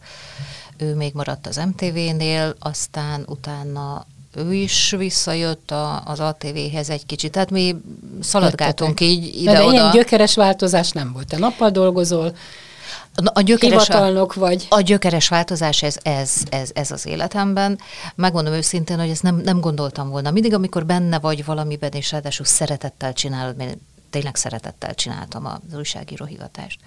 ő 0.77 0.95
még 0.95 1.15
maradt 1.15 1.47
az 1.47 1.57
MTV-nél, 1.57 2.55
aztán 2.59 3.25
utána 3.27 4.07
ő 4.35 4.55
is 4.55 4.95
visszajött 4.99 5.71
a, 5.71 6.03
az 6.05 6.21
ATV-hez 6.21 6.91
egy 6.91 7.07
kicsit. 7.07 7.33
Tehát 7.33 7.51
mi 7.51 7.77
szaladgáltunk 8.21 9.01
így 9.01 9.41
ide-oda. 9.43 9.67
De 9.67 9.73
ilyen 9.73 9.91
gyökeres 9.91 10.35
változás 10.35 10.91
nem 10.91 11.13
volt. 11.13 11.27
Te 11.27 11.39
nappal 11.39 11.71
dolgozol, 11.71 12.37
a 13.25 13.41
gyökeres, 13.41 13.87
hivatalnok 13.87 14.35
vagy. 14.35 14.67
A 14.71 14.81
gyökeres 14.81 15.29
változás 15.29 15.83
ez, 15.83 15.97
ez, 16.03 16.33
ez, 16.51 16.71
ez 16.75 16.91
az 16.91 17.07
életemben. 17.07 17.79
Megmondom 18.15 18.53
őszintén, 18.53 18.99
hogy 18.99 19.09
ezt 19.09 19.23
nem, 19.23 19.37
nem 19.37 19.61
gondoltam 19.61 20.09
volna. 20.09 20.31
Mindig, 20.31 20.55
amikor 20.55 20.87
benne 20.87 21.19
vagy 21.19 21.45
valamiben, 21.45 21.91
és 21.93 22.11
ráadásul 22.13 22.47
szeretettel 22.47 23.13
csinálod, 23.13 23.57
tényleg 24.11 24.37
szeretettel 24.37 24.95
csináltam 24.95 25.47
az 25.47 25.75
újságíró 25.75 26.25
hivatást. 26.25 26.81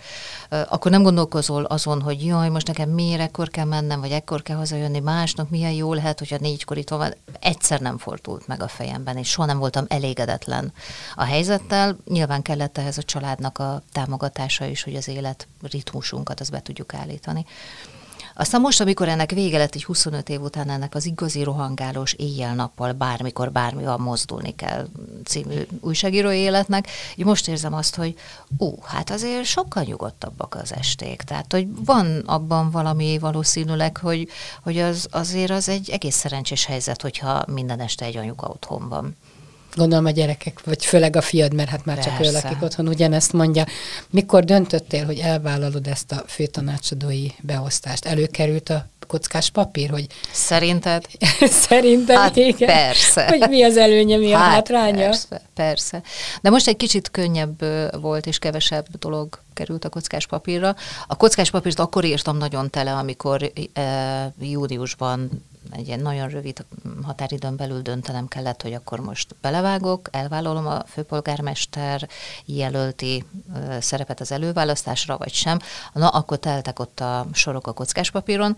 Akkor 0.49 0.91
nem 0.91 1.03
gondolkozol 1.03 1.63
azon, 1.63 2.01
hogy 2.01 2.25
jaj, 2.25 2.49
most 2.49 2.67
nekem 2.67 2.89
miért 2.89 3.21
ekkor 3.21 3.49
kell 3.49 3.65
mennem, 3.65 3.99
vagy 3.99 4.11
ekkor 4.11 4.41
kell 4.41 4.57
hazajönni, 4.57 4.99
másnak 4.99 5.49
milyen 5.49 5.71
jó 5.71 5.93
lehet, 5.93 6.19
hogyha 6.19 6.37
négykor 6.39 6.77
itt 6.77 6.89
van. 6.89 7.13
Egyszer 7.39 7.79
nem 7.79 7.97
fordult 7.97 8.47
meg 8.47 8.61
a 8.61 8.67
fejemben, 8.67 9.17
és 9.17 9.29
soha 9.29 9.47
nem 9.47 9.59
voltam 9.59 9.85
elégedetlen 9.87 10.73
a 11.15 11.23
helyzettel. 11.23 11.97
Nyilván 12.07 12.41
kellett 12.41 12.77
ehhez 12.77 12.97
a 12.97 13.03
családnak 13.03 13.57
a 13.57 13.81
támogatása 13.91 14.65
is, 14.65 14.83
hogy 14.83 14.95
az 14.95 15.07
élet 15.07 15.47
ritmusunkat 15.61 16.39
azt 16.39 16.51
be 16.51 16.61
tudjuk 16.61 16.93
állítani. 16.93 17.45
Aztán 18.35 18.61
most, 18.61 18.81
amikor 18.81 19.07
ennek 19.07 19.31
vége 19.31 19.57
lett, 19.57 19.75
így 19.75 19.83
25 19.83 20.29
év 20.29 20.41
után 20.41 20.69
ennek 20.69 20.95
az 20.95 21.05
igazi 21.05 21.43
rohangálós 21.43 22.13
éjjel-nappal 22.13 22.91
bármikor 22.91 23.51
bármival 23.51 23.97
mozdulni 23.97 24.55
kell 24.55 24.87
című 25.25 25.67
újságíró 25.79 26.31
életnek, 26.31 26.87
így 27.15 27.25
most 27.25 27.47
érzem 27.47 27.73
azt, 27.73 27.95
hogy 27.95 28.15
ú, 28.57 28.75
hát 28.83 29.09
azért 29.09 29.45
sokkal 29.45 29.83
nyugodtabbak 29.83 30.55
az 30.61 30.73
esték. 30.73 31.21
Tehát, 31.21 31.51
hogy 31.51 31.67
van 31.85 32.23
abban 32.25 32.71
valami 32.71 33.17
valószínűleg, 33.19 33.97
hogy, 33.97 34.27
hogy 34.61 34.77
az, 34.77 35.07
azért 35.11 35.51
az 35.51 35.69
egy 35.69 35.89
egész 35.89 36.15
szerencsés 36.15 36.65
helyzet, 36.65 37.01
hogyha 37.01 37.43
minden 37.47 37.79
este 37.79 38.05
egy 38.05 38.17
anyuka 38.17 38.47
otthon 38.47 38.89
van. 38.89 39.15
Gondolom 39.75 40.05
a 40.05 40.09
gyerekek, 40.09 40.59
vagy 40.63 40.85
főleg 40.85 41.15
a 41.15 41.21
fiad, 41.21 41.53
mert 41.53 41.69
hát 41.69 41.85
már 41.85 41.95
Persze. 41.95 42.09
csak 42.09 42.25
ő 42.25 42.31
lakik 42.31 42.61
otthon, 42.61 42.87
ugyanezt 42.87 43.33
mondja. 43.33 43.65
Mikor 44.09 44.43
döntöttél, 44.43 45.05
hogy 45.05 45.19
elvállalod 45.19 45.87
ezt 45.87 46.11
a 46.11 46.23
főtanácsadói 46.27 47.27
beosztást? 47.41 48.05
Előkerült 48.05 48.69
a 48.69 48.87
kockás 49.07 49.49
papír, 49.49 49.89
hogy... 49.89 50.07
Szerinted? 50.31 51.05
Szerintem 51.67 52.17
hát 52.17 52.35
igen. 52.35 52.67
persze. 52.67 53.27
Hogy 53.27 53.49
mi 53.49 53.63
az 53.63 53.77
előnye, 53.77 54.17
mi 54.17 54.31
hát 54.31 54.41
a 54.41 54.43
hátránya? 54.43 55.03
Persze, 55.03 55.41
persze. 55.53 56.01
De 56.41 56.49
most 56.49 56.67
egy 56.67 56.77
kicsit 56.77 57.11
könnyebb 57.11 57.65
volt, 58.01 58.25
és 58.25 58.39
kevesebb 58.39 58.85
dolog 58.99 59.39
került 59.53 59.85
a 59.85 59.89
kockás 59.89 60.27
papírra. 60.27 60.75
A 61.07 61.15
kockás 61.15 61.49
papírt 61.49 61.79
akkor 61.79 62.03
írtam 62.03 62.37
nagyon 62.37 62.69
tele, 62.69 62.93
amikor 62.93 63.51
e, 63.73 64.33
júniusban 64.39 65.29
egy 65.71 65.87
ilyen 65.87 65.99
nagyon 65.99 66.29
rövid 66.29 66.65
határidőn 67.03 67.55
belül 67.55 67.81
döntenem 67.81 68.27
kellett, 68.27 68.61
hogy 68.61 68.73
akkor 68.73 68.99
most 68.99 69.35
belevágok, 69.41 70.09
elvállalom 70.11 70.67
a 70.67 70.83
főpolgármester 70.85 72.07
jelölti 72.45 73.25
szerepet 73.79 74.19
az 74.19 74.31
előválasztásra, 74.31 75.17
vagy 75.17 75.33
sem. 75.33 75.59
Na, 75.93 76.07
akkor 76.07 76.37
teltek 76.37 76.79
ott 76.79 76.99
a 76.99 77.27
sorok 77.33 77.67
a 77.67 77.73
kockáspapíron. 77.73 78.57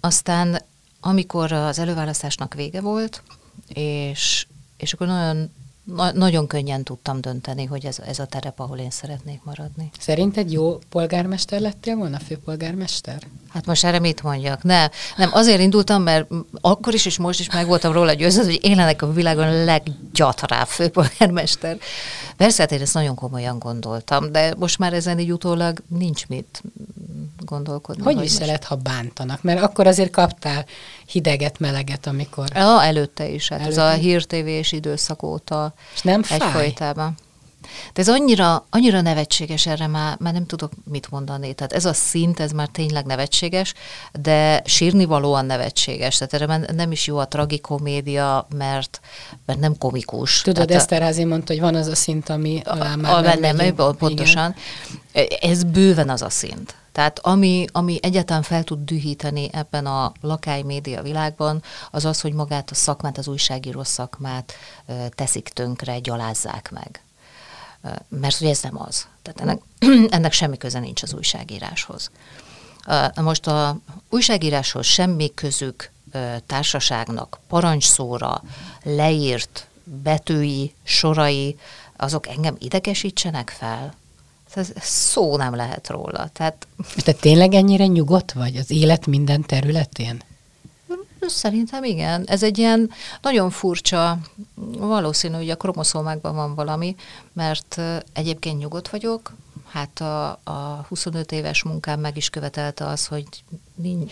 Aztán, 0.00 0.62
amikor 1.00 1.52
az 1.52 1.78
előválasztásnak 1.78 2.54
vége 2.54 2.80
volt, 2.80 3.22
és, 3.68 4.46
és 4.76 4.92
akkor 4.92 5.06
nagyon 5.06 5.50
na- 5.94 6.12
nagyon 6.12 6.46
könnyen 6.46 6.82
tudtam 6.82 7.20
dönteni, 7.20 7.64
hogy 7.64 7.84
ez, 7.84 7.98
ez 8.06 8.18
a 8.18 8.24
terep, 8.24 8.60
ahol 8.60 8.78
én 8.78 8.90
szeretnék 8.90 9.40
maradni. 9.44 9.90
Szerinted 9.98 10.52
jó 10.52 10.78
polgármester 10.88 11.60
lettél 11.60 11.96
volna, 11.96 12.18
főpolgármester? 12.18 13.22
Hát 13.48 13.66
most 13.66 13.84
erre 13.84 13.98
mit 13.98 14.22
mondjak? 14.22 14.62
Ne, 14.62 14.88
nem, 15.16 15.30
azért 15.32 15.60
indultam, 15.60 16.02
mert 16.02 16.26
akkor 16.60 16.94
is 16.94 17.06
és 17.06 17.18
most 17.18 17.40
is 17.40 17.50
meg 17.50 17.66
voltam 17.66 17.92
róla 17.92 18.12
győződve, 18.12 18.50
hogy 18.50 18.64
én 18.64 18.76
lennek 18.76 19.02
a 19.02 19.12
világon 19.12 19.46
a 19.46 19.64
leggyatrább 19.64 20.66
főpolgármester. 20.66 21.78
Persze, 22.36 22.62
hát 22.62 22.72
én 22.72 22.80
ezt 22.80 22.94
nagyon 22.94 23.14
komolyan 23.14 23.58
gondoltam, 23.58 24.32
de 24.32 24.54
most 24.58 24.78
már 24.78 24.92
ezen 24.92 25.18
így 25.18 25.32
utólag 25.32 25.82
nincs 25.88 26.26
mit 26.26 26.62
gondolkodni. 27.38 28.02
Hogy, 28.02 28.14
hogy 28.14 28.22
viseled, 28.22 28.64
ha 28.64 28.74
bántanak? 28.74 29.42
Mert 29.42 29.62
akkor 29.62 29.86
azért 29.86 30.10
kaptál 30.10 30.64
hideget, 31.06 31.58
meleget, 31.58 32.06
amikor... 32.06 32.48
Ja, 32.54 32.82
előtte 32.82 33.28
is. 33.28 33.48
Hát 33.48 33.60
előtte. 33.60 33.80
ez 33.80 33.92
a 33.92 33.96
hírtévés 33.96 34.72
időszak 34.72 35.22
óta 35.22 35.74
És 35.94 36.02
nem 36.02 36.22
fáj? 36.22 36.38
egyfolytában. 36.40 37.14
De 37.92 38.00
ez 38.00 38.08
annyira, 38.08 38.66
annyira 38.70 39.00
nevetséges, 39.00 39.66
erre 39.66 39.86
már, 39.86 40.16
már 40.18 40.32
nem 40.32 40.46
tudok 40.46 40.72
mit 40.84 41.10
mondani. 41.10 41.54
Tehát 41.54 41.72
ez 41.72 41.84
a 41.84 41.92
szint, 41.92 42.40
ez 42.40 42.50
már 42.50 42.68
tényleg 42.68 43.04
nevetséges, 43.04 43.74
de 44.20 44.62
sírni 44.64 45.04
valóan 45.04 45.46
nevetséges. 45.46 46.16
Tehát 46.16 46.34
erre 46.34 46.72
nem 46.74 46.92
is 46.92 47.06
jó 47.06 47.16
a 47.18 47.28
tragikomédia, 47.28 48.46
mert, 48.56 49.00
mert 49.46 49.58
nem 49.58 49.78
komikus. 49.78 50.40
Tudod, 50.40 50.66
Tehát 50.66 50.82
Eszterházi 50.82 51.24
mondta, 51.24 51.52
hogy 51.52 51.62
van 51.62 51.74
az 51.74 51.86
a 51.86 51.94
szint, 51.94 52.28
ami 52.28 52.60
alá 52.64 52.94
már 52.94 53.12
a, 53.12 53.36
nem, 53.36 53.56
nem. 53.56 53.74
Pontosan. 53.74 54.54
Igen. 55.12 55.28
Ez 55.40 55.64
bőven 55.64 56.08
az 56.08 56.22
a 56.22 56.30
szint. 56.30 56.74
Tehát 56.96 57.18
ami, 57.18 57.64
ami 57.72 57.98
egyáltalán 58.02 58.42
fel 58.42 58.64
tud 58.64 58.78
dühíteni 58.84 59.48
ebben 59.52 59.86
a 59.86 60.12
lakály 60.20 60.62
média 60.62 61.02
világban, 61.02 61.62
az 61.90 62.04
az, 62.04 62.20
hogy 62.20 62.32
magát 62.32 62.70
a 62.70 62.74
szakmát, 62.74 63.18
az 63.18 63.28
újságíró 63.28 63.82
szakmát 63.82 64.52
teszik 65.10 65.48
tönkre, 65.48 65.98
gyalázzák 65.98 66.70
meg. 66.70 67.02
Mert 68.08 68.40
ugye 68.40 68.50
ez 68.50 68.60
nem 68.62 68.80
az. 68.82 69.06
Tehát 69.22 69.40
ennek, 69.40 69.60
ennek 70.16 70.32
semmi 70.32 70.56
köze 70.56 70.78
nincs 70.78 71.02
az 71.02 71.14
újságíráshoz. 71.14 72.10
Most 73.14 73.46
a 73.46 73.78
újságíráshoz 74.10 74.86
semmi 74.86 75.34
közük 75.34 75.90
társaságnak 76.46 77.40
parancsszóra 77.48 78.42
leírt 78.82 79.66
betűi, 79.84 80.74
sorai, 80.82 81.58
azok 81.96 82.26
engem 82.28 82.56
idegesítsenek 82.58 83.50
fel 83.50 83.94
ez 84.56 84.72
szó 84.80 85.36
nem 85.36 85.54
lehet 85.54 85.88
róla. 85.88 86.28
Tehát... 86.32 86.66
Te 87.04 87.12
tényleg 87.12 87.54
ennyire 87.54 87.86
nyugodt 87.86 88.32
vagy 88.32 88.56
az 88.56 88.70
élet 88.70 89.06
minden 89.06 89.42
területén? 89.42 90.22
Szerintem 91.20 91.84
igen. 91.84 92.24
Ez 92.26 92.42
egy 92.42 92.58
ilyen 92.58 92.90
nagyon 93.22 93.50
furcsa, 93.50 94.18
valószínű, 94.78 95.34
hogy 95.34 95.50
a 95.50 95.56
kromoszómákban 95.56 96.34
van 96.34 96.54
valami, 96.54 96.96
mert 97.32 97.80
egyébként 98.12 98.58
nyugodt 98.58 98.88
vagyok, 98.88 99.32
hát 99.68 100.00
a, 100.00 100.28
a 100.44 100.84
25 100.88 101.32
éves 101.32 101.62
munkám 101.62 102.00
meg 102.00 102.16
is 102.16 102.30
követelte 102.30 102.86
az, 102.86 103.06
hogy 103.06 103.24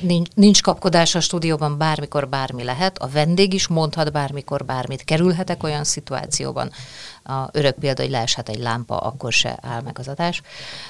nincs, 0.00 0.28
nincs 0.34 0.62
kapkodás 0.62 1.14
a 1.14 1.20
stúdióban, 1.20 1.78
bármikor 1.78 2.28
bármi 2.28 2.64
lehet, 2.64 2.98
a 2.98 3.08
vendég 3.08 3.52
is 3.52 3.66
mondhat 3.66 4.12
bármikor 4.12 4.64
bármit, 4.64 5.04
kerülhetek 5.04 5.62
olyan 5.62 5.84
szituációban, 5.84 6.70
a 7.24 7.48
örök 7.52 7.74
példa, 7.74 8.02
hogy 8.02 8.10
leeshet 8.10 8.48
egy 8.48 8.58
lámpa, 8.58 8.96
akkor 8.96 9.32
se 9.32 9.58
áll 9.62 9.80
meg 9.80 9.98
az 9.98 10.08
adás. 10.08 10.42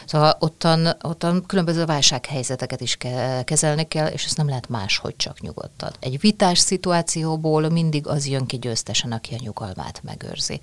Szóval 0.06 0.36
ottan, 0.38 0.96
ottan 1.02 1.46
különböző 1.46 1.84
válsághelyzeteket 1.84 2.80
is 2.80 2.96
ke- 2.96 3.44
kezelni 3.44 3.88
kell, 3.88 4.06
és 4.06 4.24
ezt 4.24 4.36
nem 4.36 4.48
lehet 4.48 4.68
máshogy 4.68 5.16
csak 5.16 5.40
nyugodtan. 5.40 5.92
Egy 6.00 6.20
vitás 6.20 6.58
szituációból 6.58 7.68
mindig 7.68 8.06
az 8.06 8.26
jön 8.26 8.46
ki 8.46 8.58
győztesen, 8.58 9.12
aki 9.12 9.34
a 9.34 9.38
nyugalmát 9.40 10.00
megőrzi. 10.02 10.60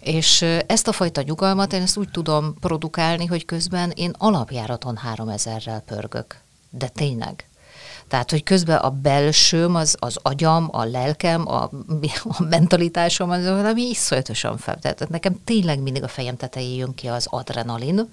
És 0.00 0.42
ezt 0.66 0.88
a 0.88 0.92
fajta 0.92 1.22
nyugalmat 1.22 1.72
én 1.72 1.82
ezt 1.82 1.96
úgy 1.96 2.10
tudom 2.10 2.54
produkálni, 2.60 3.26
hogy 3.26 3.44
közben 3.44 3.90
én 3.90 4.14
alapjáraton 4.18 4.98
3000-rel 5.16 5.80
pörgök. 5.86 6.40
De 6.70 6.88
tényleg. 6.88 7.48
Tehát, 8.08 8.30
hogy 8.30 8.42
közben 8.42 8.76
a 8.76 8.90
belsőm, 8.90 9.74
az, 9.74 9.96
az 9.98 10.18
agyam, 10.22 10.68
a 10.72 10.84
lelkem, 10.84 11.48
a, 11.48 11.62
a 12.24 12.42
mentalitásom, 12.48 13.30
az 13.30 13.44
valami 13.44 13.82
iszonyatosan 13.82 14.58
fel. 14.58 14.78
Tehát 14.78 15.08
nekem 15.08 15.40
tényleg 15.44 15.80
mindig 15.80 16.02
a 16.02 16.08
fejem 16.08 16.36
tetején 16.36 16.76
jön 16.76 16.94
ki 16.94 17.06
az 17.06 17.26
adrenalin, 17.30 18.08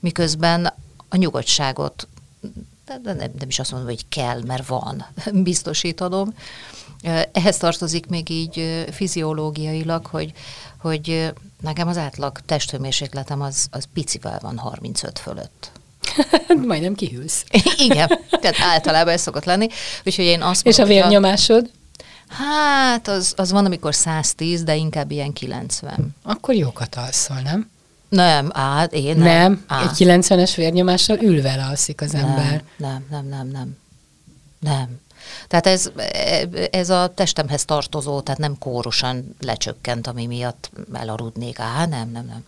miközben 0.00 0.72
a 1.08 1.16
nyugodtságot, 1.16 2.08
de 2.84 3.00
nem, 3.02 3.16
nem 3.16 3.48
is 3.48 3.58
azt 3.58 3.70
mondom, 3.70 3.88
hogy 3.88 4.08
kell, 4.08 4.42
mert 4.42 4.66
van, 4.66 5.06
biztosítanom. 5.48 6.34
Ehhez 7.32 7.56
tartozik 7.56 8.06
még 8.06 8.30
így 8.30 8.84
fiziológiailag, 8.90 10.06
hogy, 10.06 10.32
hogy 10.86 11.32
nekem 11.60 11.88
az 11.88 11.96
átlag 11.96 12.38
testhőmérsékletem 12.46 13.40
az, 13.42 13.66
az 13.70 13.84
picivel 13.94 14.38
van 14.42 14.58
35 14.58 15.18
fölött. 15.18 15.70
Majdnem 16.66 16.94
kihűlsz. 16.94 17.44
Igen, 17.88 18.08
tehát 18.40 18.56
általában 18.60 19.12
ez 19.12 19.20
szokott 19.20 19.44
lenni. 19.44 19.66
Úgyhogy 20.04 20.24
én 20.24 20.42
azt 20.42 20.66
És 20.66 20.78
a 20.78 20.84
vérnyomásod? 20.84 21.70
Hát, 22.28 23.08
az, 23.08 23.32
az 23.36 23.52
van, 23.52 23.64
amikor 23.64 23.94
110, 23.94 24.62
de 24.62 24.76
inkább 24.76 25.10
ilyen 25.10 25.32
90. 25.32 26.14
Akkor 26.22 26.54
jókat 26.54 26.94
alszol, 26.94 27.40
nem? 27.40 27.70
Nem, 28.08 28.50
hát 28.54 28.92
én 28.92 29.16
nem. 29.16 29.24
Nem, 29.24 29.64
á. 29.66 29.82
egy 29.82 29.90
90-es 29.98 30.52
vérnyomással 30.56 31.18
ülve 31.18 31.66
alszik 31.70 32.00
az 32.00 32.10
nem, 32.10 32.24
ember. 32.24 32.62
Nem, 32.76 33.06
nem, 33.10 33.26
nem, 33.28 33.48
nem. 33.48 33.76
Nem. 34.60 35.00
Tehát 35.48 35.66
ez, 35.66 35.90
ez 36.70 36.90
a 36.90 37.12
testemhez 37.14 37.64
tartozó, 37.64 38.20
tehát 38.20 38.40
nem 38.40 38.58
kórosan 38.58 39.36
lecsökkent, 39.40 40.06
ami 40.06 40.26
miatt 40.26 40.70
elaludnék. 40.92 41.58
Á, 41.58 41.86
nem, 41.86 42.10
nem, 42.10 42.26
nem. 42.26 42.44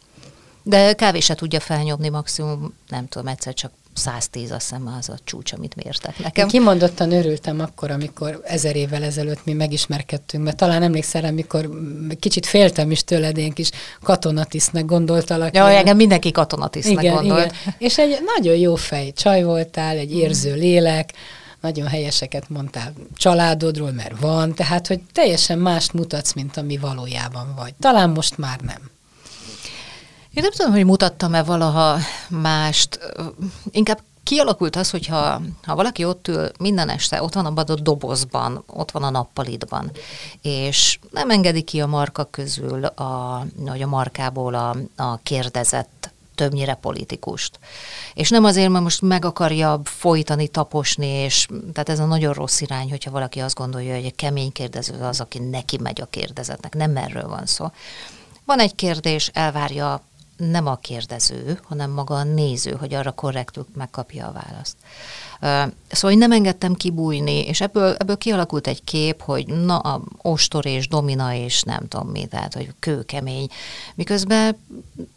De 0.63 0.93
kávé 0.93 1.21
se 1.21 1.35
tudja 1.35 1.61
felnyomni 1.61 2.09
maximum, 2.09 2.75
nem 2.89 3.09
tudom, 3.09 3.27
egyszer 3.27 3.55
csak 3.55 3.71
110 3.99 4.51
azt 4.51 4.69
hiszem 4.69 4.95
az 4.99 5.09
a 5.09 5.15
csúcs, 5.25 5.53
amit 5.53 5.75
mértek 5.75 6.19
nekem. 6.19 6.49
Kimondottan 6.49 7.13
örültem 7.13 7.61
akkor, 7.61 7.91
amikor 7.91 8.41
ezer 8.45 8.77
évvel 8.77 9.03
ezelőtt 9.03 9.45
mi 9.45 9.53
megismerkedtünk, 9.53 10.45
mert 10.45 10.57
talán 10.57 10.83
emlékszel, 10.83 11.25
amikor 11.25 11.71
kicsit 12.21 12.47
féltem 12.47 12.91
is 12.91 13.05
tőled, 13.05 13.39
én 13.39 13.53
kis 13.53 13.71
katonatisztnek 14.03 14.85
gondoltalak. 14.85 15.55
Ja, 15.55 15.71
engem 15.71 15.97
mindenki 15.97 16.31
katonatisztnek 16.31 17.03
igen, 17.03 17.15
gondolt. 17.15 17.55
Igen. 17.63 17.75
És 17.79 17.99
egy 17.99 18.19
nagyon 18.37 18.57
jó 18.57 18.75
fej 18.75 19.13
csaj 19.13 19.43
voltál, 19.43 19.97
egy 19.97 20.17
érző 20.17 20.55
lélek, 20.55 21.13
nagyon 21.61 21.87
helyeseket 21.87 22.49
mondtál 22.49 22.93
családodról, 23.15 23.93
mert 23.93 24.21
van, 24.21 24.55
tehát, 24.55 24.87
hogy 24.87 25.01
teljesen 25.13 25.59
mást 25.59 25.93
mutatsz, 25.93 26.33
mint 26.33 26.57
ami 26.57 26.77
valójában 26.77 27.55
vagy. 27.57 27.75
Talán 27.75 28.11
most 28.11 28.39
már 28.39 28.61
nem. 28.61 28.91
Én 30.35 30.43
nem 30.43 30.53
tudom, 30.53 30.73
hogy 30.73 30.85
mutattam-e 30.85 31.43
valaha 31.43 31.99
mást. 32.29 32.99
Inkább 33.71 34.01
kialakult 34.29 34.77
az, 34.77 34.91
hogyha 34.91 35.41
ha 35.63 35.75
valaki 35.75 36.05
ott 36.05 36.29
ül 36.29 36.51
minden 36.59 36.89
este, 36.89 37.23
ott 37.23 37.35
van 37.35 37.47
abban 37.47 37.65
a 37.65 37.75
dobozban, 37.75 38.65
ott 38.67 38.91
van 38.91 39.03
a 39.03 39.11
nappalitban, 39.11 39.91
és 40.43 40.99
nem 41.11 41.31
engedi 41.31 41.63
ki 41.63 41.81
a 41.81 41.87
marka 41.87 42.25
közül, 42.25 42.85
a, 42.85 43.45
vagy 43.57 43.83
a 43.83 43.87
markából 43.87 44.55
a, 44.55 44.77
a 44.97 45.17
kérdezett 45.23 45.98
többnyire 46.39 46.75
politikust. 46.75 47.59
És 48.15 48.31
nem 48.31 48.45
azért, 48.45 48.71
mert 48.71 48.83
most 48.83 49.03
meg 49.03 49.25
akarja 49.25 49.81
folytani, 49.85 50.49
taposni, 50.49 51.07
és 51.07 51.47
tehát 51.73 51.89
ez 51.89 51.99
a 51.99 52.05
nagyon 52.05 52.33
rossz 52.33 52.61
irány, 52.61 52.91
hogyha 52.91 53.11
valaki 53.11 53.41
azt 53.41 53.55
gondolja, 53.55 53.95
hogy 53.95 54.05
egy 54.05 54.15
kemény 54.15 54.53
kérdező 54.53 54.95
az, 55.01 55.21
aki 55.21 55.39
neki 55.39 55.79
megy 55.79 56.01
a 56.01 56.07
kérdezetnek. 56.07 56.75
Nem 56.75 56.97
erről 56.97 57.29
van 57.29 57.47
szó. 57.47 57.67
Van 58.45 58.59
egy 58.59 58.75
kérdés, 58.75 59.31
elvárja 59.33 60.03
nem 60.39 60.67
a 60.67 60.77
kérdező, 60.77 61.61
hanem 61.63 61.91
maga 61.91 62.15
a 62.15 62.23
néző, 62.23 62.71
hogy 62.71 62.95
arra 62.95 63.11
korrektül 63.11 63.67
megkapja 63.75 64.27
a 64.27 64.33
választ. 64.33 64.77
Szóval 65.91 66.11
én 66.11 66.19
nem 66.19 66.33
engedtem 66.33 66.75
kibújni, 66.75 67.47
és 67.47 67.61
ebből, 67.61 67.95
ebből 67.99 68.17
kialakult 68.17 68.67
egy 68.67 68.85
kép, 68.85 69.23
hogy 69.23 69.47
na, 69.47 69.79
a 69.79 70.03
ostor 70.23 70.67
és 70.67 70.89
domina 70.89 71.35
és 71.35 71.63
nem 71.63 71.89
tudom 71.89 72.09
mi, 72.09 72.27
tehát, 72.27 72.55
hogy 72.55 72.71
kőkemény. 72.79 73.49
Miközben 73.95 74.57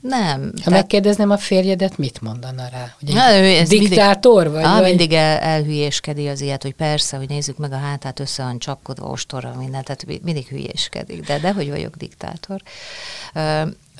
nem. 0.01 0.41
Ha 0.41 0.49
tehát... 0.51 0.69
megkérdezném 0.69 1.29
a 1.29 1.37
férjedet, 1.37 1.97
mit 1.97 2.21
mondana 2.21 2.67
rá? 2.71 2.95
Hogy 2.99 3.13
na, 3.13 3.21
ez 3.21 3.69
diktátor 3.69 4.43
mindig, 4.43 4.61
vagy? 4.61 4.63
Á, 4.63 4.79
vagy? 4.79 4.87
mindig 4.87 5.13
el, 5.13 5.37
elhülyéskedi 5.37 6.27
az 6.27 6.41
ilyet, 6.41 6.61
hogy 6.61 6.73
persze, 6.73 7.17
hogy 7.17 7.29
nézzük 7.29 7.57
meg 7.57 7.71
a 7.71 7.77
hátát, 7.77 8.19
össze 8.19 8.43
van 8.43 8.59
csapkodva 8.59 9.07
ostorra, 9.07 9.53
minden, 9.57 9.83
tehát 9.83 10.05
mindig 10.23 10.47
hülyéskedik, 10.47 11.25
de 11.25 11.39
de 11.39 11.53
hogy 11.53 11.69
vagyok 11.69 11.95
diktátor. 11.95 12.61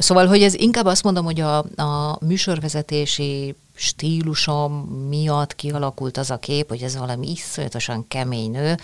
Szóval, 0.02 0.28
hogy 0.28 0.42
ez 0.42 0.54
inkább 0.54 0.86
azt 0.86 1.04
mondom, 1.04 1.26
hogy 1.26 1.40
a, 1.40 1.58
a 1.58 2.18
műsorvezetési 2.26 3.56
stílusom 3.76 4.72
miatt 5.10 5.56
kialakult 5.56 6.18
az 6.18 6.32
a 6.32 6.38
kép, 6.38 6.70
hogy 6.70 6.82
ez 6.82 6.98
valami 6.98 7.32
iszonyatosan 7.32 8.08
kemény 8.08 8.52
nő, 8.52 8.78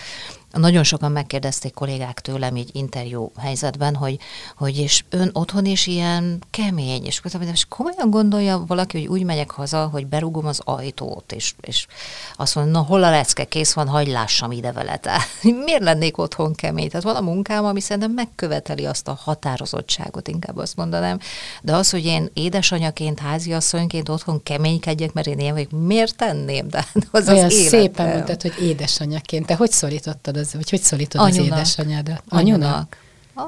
nagyon 0.52 0.84
sokan 0.84 1.12
megkérdezték 1.12 1.74
kollégák 1.74 2.20
tőlem 2.20 2.56
így 2.56 2.70
interjú 2.74 3.32
helyzetben, 3.38 3.96
hogy, 3.96 4.20
hogy 4.56 4.78
és 4.78 5.04
ön 5.10 5.30
otthon 5.34 5.66
is 5.66 5.88
ilyen 5.88 6.44
kemény, 6.52 7.06
és 7.06 7.22
mondtam, 7.22 7.54
és 7.54 7.66
komolyan 7.70 8.10
gondolja 8.10 8.64
valaki, 8.68 8.98
hogy 8.98 9.08
úgy 9.08 9.24
megyek 9.24 9.52
haza, 9.52 9.88
hogy 9.88 10.08
berugom 10.08 10.46
az 10.46 10.62
ajtót, 10.64 11.32
és, 11.32 11.54
és 11.62 11.88
azt 12.36 12.56
mondja, 12.56 12.74
na 12.74 12.82
hol 12.82 13.04
a 13.04 13.10
lecke, 13.10 13.44
kész 13.44 13.74
van, 13.74 13.88
hagyd 13.88 14.12
lássam 14.12 14.52
ide 14.52 14.72
vele. 14.72 14.98
Tehát 14.98 15.28
miért 15.66 15.84
lennék 15.84 16.18
otthon 16.18 16.54
kemény? 16.54 16.90
Tehát 16.90 17.06
van 17.06 17.16
a 17.16 17.22
munkám, 17.22 17.66
ami 17.66 17.80
szerintem 17.80 18.12
megköveteli 18.12 18.86
azt 18.86 19.08
a 19.08 19.20
határozottságot, 19.22 20.28
inkább 20.28 20.58
azt 20.58 20.76
mondanám. 20.76 21.20
De 21.62 21.76
az, 21.76 21.90
hogy 21.90 22.06
én 22.06 22.30
édesanyaként, 22.34 23.20
háziasszonyként 23.20 24.10
otthon 24.10 24.44
keménykedjek, 24.80 25.14
mert 25.14 25.28
én 25.28 25.40
ilyen 25.40 25.54
vagyok, 25.54 25.72
miért 25.72 26.16
tenném? 26.16 26.68
De 26.70 26.86
az 27.12 27.30
Olyan 27.30 27.46
az 27.46 27.54
szépen 27.54 28.10
mondtad, 28.10 28.42
hogy 28.42 28.54
édesanyaként. 28.62 29.46
Te 29.46 29.56
hogy 29.56 29.72
szorítottad 29.72 30.38
az, 30.38 30.54
vagy 30.54 30.70
hogy 30.70 30.82
szólítod 30.82 31.22
Anyunak. 31.22 31.52
az 31.52 31.58
édesanyádat? 31.58 32.24
Anyunak? 32.30 32.98
A 33.36 33.42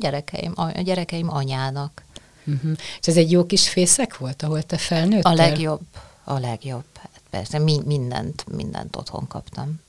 gyerekeim, 0.00 0.52
a 0.54 0.80
gyerekeim 0.80 1.30
anyának. 1.30 2.02
Uh-huh. 2.46 2.70
És 3.00 3.06
ez 3.06 3.16
egy 3.16 3.30
jó 3.30 3.46
kis 3.46 3.68
fészek 3.68 4.16
volt, 4.18 4.42
ahol 4.42 4.62
te 4.62 4.76
felnőttél? 4.76 5.32
A 5.32 5.34
legjobb, 5.34 5.80
a 6.24 6.38
legjobb. 6.38 6.84
Hát 7.00 7.20
persze, 7.30 7.58
mi, 7.58 7.80
mindent, 7.84 8.44
mindent 8.56 8.96
otthon 8.96 9.26
kaptam. 9.28 9.80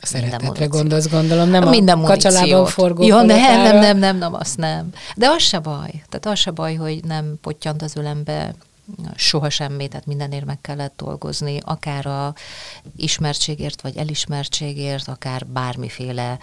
A 0.00 0.06
szeretetre 0.06 0.66
gondolsz, 0.66 1.08
gondolom, 1.08 1.48
nem 1.48 1.68
minden 1.68 2.04
a 2.04 2.06
kacsalában 2.06 2.66
forgó 2.66 3.06
Ja, 3.06 3.22
nem, 3.22 3.26
nem, 3.26 3.78
nem, 3.78 3.98
nem, 3.98 4.16
nem, 4.16 4.34
azt 4.34 4.56
nem. 4.56 4.92
De 5.16 5.28
az 5.28 5.42
se 5.42 5.58
baj. 5.58 5.90
Tehát 6.08 6.26
az 6.26 6.38
se 6.38 6.50
baj, 6.50 6.74
hogy 6.74 7.04
nem 7.04 7.38
pottyant 7.40 7.82
az 7.82 7.96
ölembe 7.96 8.54
soha 9.16 9.50
semmi, 9.50 9.88
tehát 9.88 10.06
mindenért 10.06 10.44
meg 10.44 10.60
kellett 10.60 10.96
dolgozni, 10.96 11.58
akár 11.64 12.06
a 12.06 12.34
ismertségért, 12.96 13.80
vagy 13.80 13.96
elismertségért, 13.96 15.08
akár 15.08 15.46
bármiféle 15.46 16.38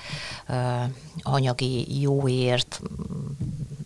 uh, 0.47 0.55
anyagi 1.21 2.01
jóért, 2.01 2.81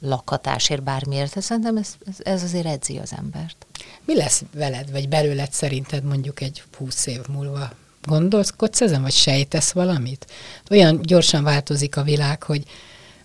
lakhatásért, 0.01 0.83
bármiért. 0.83 1.41
Szerintem 1.41 1.77
ez, 1.77 1.95
ez, 2.07 2.15
ez 2.23 2.43
azért 2.43 2.65
edzi 2.65 2.97
az 2.97 3.13
embert. 3.17 3.65
Mi 4.05 4.15
lesz 4.15 4.43
veled, 4.53 4.91
vagy 4.91 5.09
belőled 5.09 5.51
szerinted 5.51 6.03
mondjuk 6.03 6.41
egy 6.41 6.63
húsz 6.77 7.05
év 7.05 7.21
múlva? 7.27 7.69
Gondolkodsz 8.03 8.81
ezen, 8.81 9.01
vagy 9.01 9.13
sejtesz 9.13 9.71
valamit? 9.71 10.27
Olyan 10.69 11.01
gyorsan 11.01 11.43
változik 11.43 11.97
a 11.97 12.03
világ, 12.03 12.43
hogy 12.43 12.63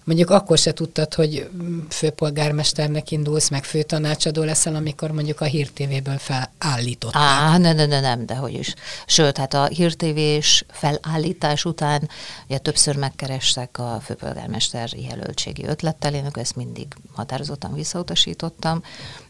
mondjuk 0.04 0.30
akkor 0.30 0.58
se 0.58 0.72
tudtad, 0.72 1.14
hogy 1.14 1.48
főpolgármesternek 1.88 3.10
indulsz, 3.10 3.48
meg 3.48 3.64
főtanácsadó 3.64 4.42
leszel, 4.42 4.74
amikor 4.74 5.10
mondjuk 5.10 5.40
a 5.40 5.44
hírtévéből 5.44 6.18
felállították. 6.18 7.22
Á, 7.22 7.58
nem, 7.58 7.76
nem, 7.76 7.88
nem, 7.88 8.02
nem, 8.02 8.26
de 8.26 8.34
hogy 8.34 8.54
is. 8.54 8.74
Sőt, 9.06 9.36
hát 9.36 9.54
a 9.54 9.66
hírtévés 9.66 10.64
felállítás 10.70 11.64
után 11.64 12.08
ugye 12.46 12.58
többször 12.58 12.96
megkerestek 12.96 13.78
a 13.78 14.00
főpolgármester 14.04 14.90
jelöltségi 14.96 15.64
ötlettel, 15.66 16.14
én 16.14 16.30
ezt 16.32 16.56
mindig 16.56 16.86
határozottan 17.12 17.74
visszautasítottam, 17.74 18.82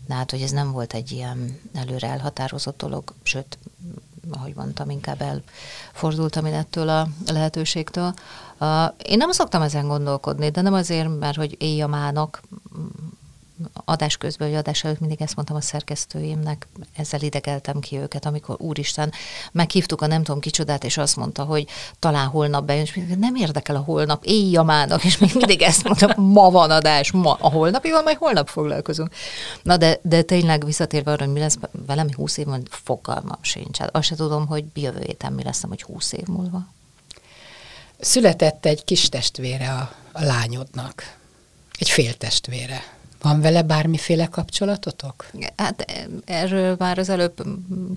de 0.06 0.14
hát, 0.14 0.30
hogy 0.30 0.40
ez 0.40 0.50
nem 0.50 0.72
volt 0.72 0.94
egy 0.94 1.12
ilyen 1.12 1.60
előre 1.74 2.08
elhatározott 2.08 2.76
dolog, 2.76 3.14
sőt, 3.22 3.58
ahogy 4.30 4.54
mondtam, 4.54 4.90
inkább 4.90 5.22
elfordultam 5.22 6.46
én 6.46 6.54
ettől 6.54 6.88
a 6.88 7.08
lehetőségtől. 7.26 8.14
Én 9.04 9.16
nem 9.16 9.30
szoktam 9.30 9.62
ezen 9.62 9.88
gondolkodni, 9.88 10.50
de 10.50 10.60
nem 10.60 10.74
azért, 10.74 11.18
mert 11.18 11.36
hogy 11.36 11.56
éjjamának 11.58 12.42
adás 13.84 14.16
közben, 14.16 14.48
vagy 14.48 14.58
adás 14.58 14.84
előtt 14.84 15.00
mindig 15.00 15.22
ezt 15.22 15.36
mondtam 15.36 15.56
a 15.56 15.60
szerkesztőimnek, 15.60 16.68
ezzel 16.96 17.20
idegeltem 17.20 17.80
ki 17.80 17.96
őket, 17.96 18.26
amikor 18.26 18.56
úristen, 18.58 19.12
meghívtuk 19.52 20.00
a 20.00 20.06
nem 20.06 20.22
tudom 20.22 20.40
kicsodát, 20.40 20.84
és 20.84 20.96
azt 20.96 21.16
mondta, 21.16 21.44
hogy 21.44 21.66
talán 21.98 22.26
holnap 22.26 22.64
bejön, 22.64 22.82
és 22.82 23.00
nem 23.18 23.34
érdekel 23.34 23.76
a 23.76 23.82
holnap, 23.82 24.24
éjjamának, 24.24 25.04
és 25.04 25.18
még 25.18 25.30
mindig 25.34 25.62
ezt 25.62 25.84
mondtam, 25.84 26.24
ma 26.24 26.50
van 26.50 26.70
adás, 26.70 27.12
ma 27.12 27.36
a 27.40 27.50
holnapival, 27.50 28.02
majd 28.02 28.16
holnap 28.16 28.48
foglalkozunk. 28.48 29.14
Na 29.62 29.76
de, 29.76 29.98
de 30.02 30.22
tényleg 30.22 30.64
visszatérve 30.64 31.10
arra, 31.12 31.24
hogy 31.24 31.32
mi 31.32 31.40
lesz 31.40 31.58
velem 31.86 32.08
20 32.14 32.36
év, 32.36 32.46
fogalmam 32.68 33.38
sincs. 33.40 33.78
Hát 33.78 33.96
azt 33.96 34.06
se 34.06 34.14
tudom, 34.14 34.46
hogy 34.46 34.64
jövő 34.74 35.02
héten 35.06 35.32
mi 35.32 35.42
lesz, 35.42 35.64
hogy 35.68 35.82
20 35.82 36.12
év 36.12 36.26
múlva. 36.26 36.66
Született 38.04 38.66
egy 38.66 38.84
kis 38.84 39.08
testvére 39.08 39.68
a, 39.68 39.94
a 40.12 40.24
lányodnak, 40.24 41.16
egy 41.78 41.88
féltestvére. 41.88 42.82
Van 43.20 43.40
vele 43.40 43.62
bármiféle 43.62 44.26
kapcsolatotok? 44.26 45.30
Hát 45.56 45.84
erről 46.24 46.76
már 46.78 46.98
az 46.98 47.08
előbb 47.08 47.42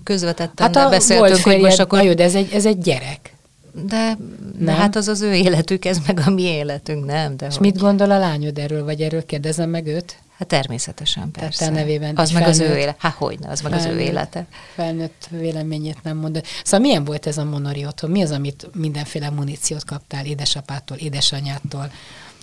közvetetten 0.04 0.74
hát 0.74 0.90
beszéltünk, 0.90 1.42
hogy 1.42 1.60
most 1.60 1.78
akkor... 1.78 2.02
Jó, 2.02 2.14
de 2.14 2.24
ez 2.24 2.34
egy, 2.34 2.52
ez 2.52 2.66
egy 2.66 2.78
gyerek. 2.78 3.34
De, 3.72 4.16
de 4.58 4.72
hát 4.72 4.96
az 4.96 5.08
az 5.08 5.20
ő 5.20 5.34
életük, 5.34 5.84
ez 5.84 5.98
meg 6.06 6.22
a 6.26 6.30
mi 6.30 6.42
életünk, 6.42 7.04
nem? 7.04 7.36
De 7.36 7.46
És 7.46 7.56
hogy... 7.56 7.66
mit 7.66 7.78
gondol 7.78 8.10
a 8.10 8.18
lányod 8.18 8.58
erről, 8.58 8.84
vagy 8.84 9.00
erről 9.00 9.24
kérdezem 9.26 9.70
meg 9.70 9.86
őt? 9.86 10.16
Hát 10.38 10.48
természetesen, 10.48 11.30
persze. 11.30 11.58
Tehát 11.58 11.74
nevében 11.74 12.16
az 12.16 12.30
felnőtt, 12.30 12.46
meg 12.46 12.54
az 12.54 12.60
ő 12.60 12.76
élete. 12.76 12.96
Hát 12.98 13.14
hogyne, 13.14 13.50
az 13.50 13.60
felnőtt, 13.60 13.82
meg 13.82 13.92
az 13.92 13.96
ő 13.96 14.00
élete. 14.00 14.46
Felnőtt 14.74 15.26
véleményét 15.30 16.02
nem 16.02 16.16
mondod. 16.16 16.44
Szóval 16.64 16.80
milyen 16.80 17.04
volt 17.04 17.26
ez 17.26 17.38
a 17.38 17.44
monori 17.44 17.86
otthon? 17.86 18.10
Mi 18.10 18.22
az, 18.22 18.30
amit 18.30 18.68
mindenféle 18.74 19.30
muníciót 19.30 19.84
kaptál 19.84 20.26
édesapától, 20.26 20.96
édesanyától? 20.96 21.90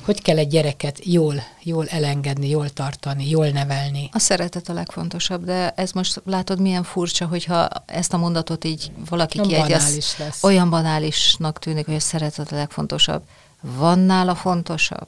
Hogy 0.02 0.22
kell 0.22 0.38
egy 0.38 0.48
gyereket 0.48 1.06
jól, 1.06 1.44
jól 1.64 1.88
elengedni, 1.88 2.50
jól 2.50 2.70
tartani, 2.70 3.30
jól 3.30 3.48
nevelni? 3.48 4.10
A 4.12 4.20
szeretet 4.20 4.70
a 4.70 4.74
legfontosabb, 4.74 5.46
de 5.46 5.70
ez 5.70 5.92
most 5.92 6.22
látod 6.26 6.60
milyen 6.60 6.84
furcsa, 6.84 7.26
hogyha 7.26 7.68
ezt 7.86 8.14
a 8.14 8.18
mondatot 8.18 8.64
így 8.64 8.92
valaki 9.10 9.42
kiegyez. 9.42 10.16
Olyan 10.42 10.70
banálisnak 10.70 11.60
tűnik, 11.60 11.86
hogy 11.86 11.96
a 11.96 12.00
szeretet 12.00 12.52
a 12.52 12.56
legfontosabb. 12.56 13.24
Van 13.62 14.00
nála 14.00 14.36
fontosabb? 14.36 15.08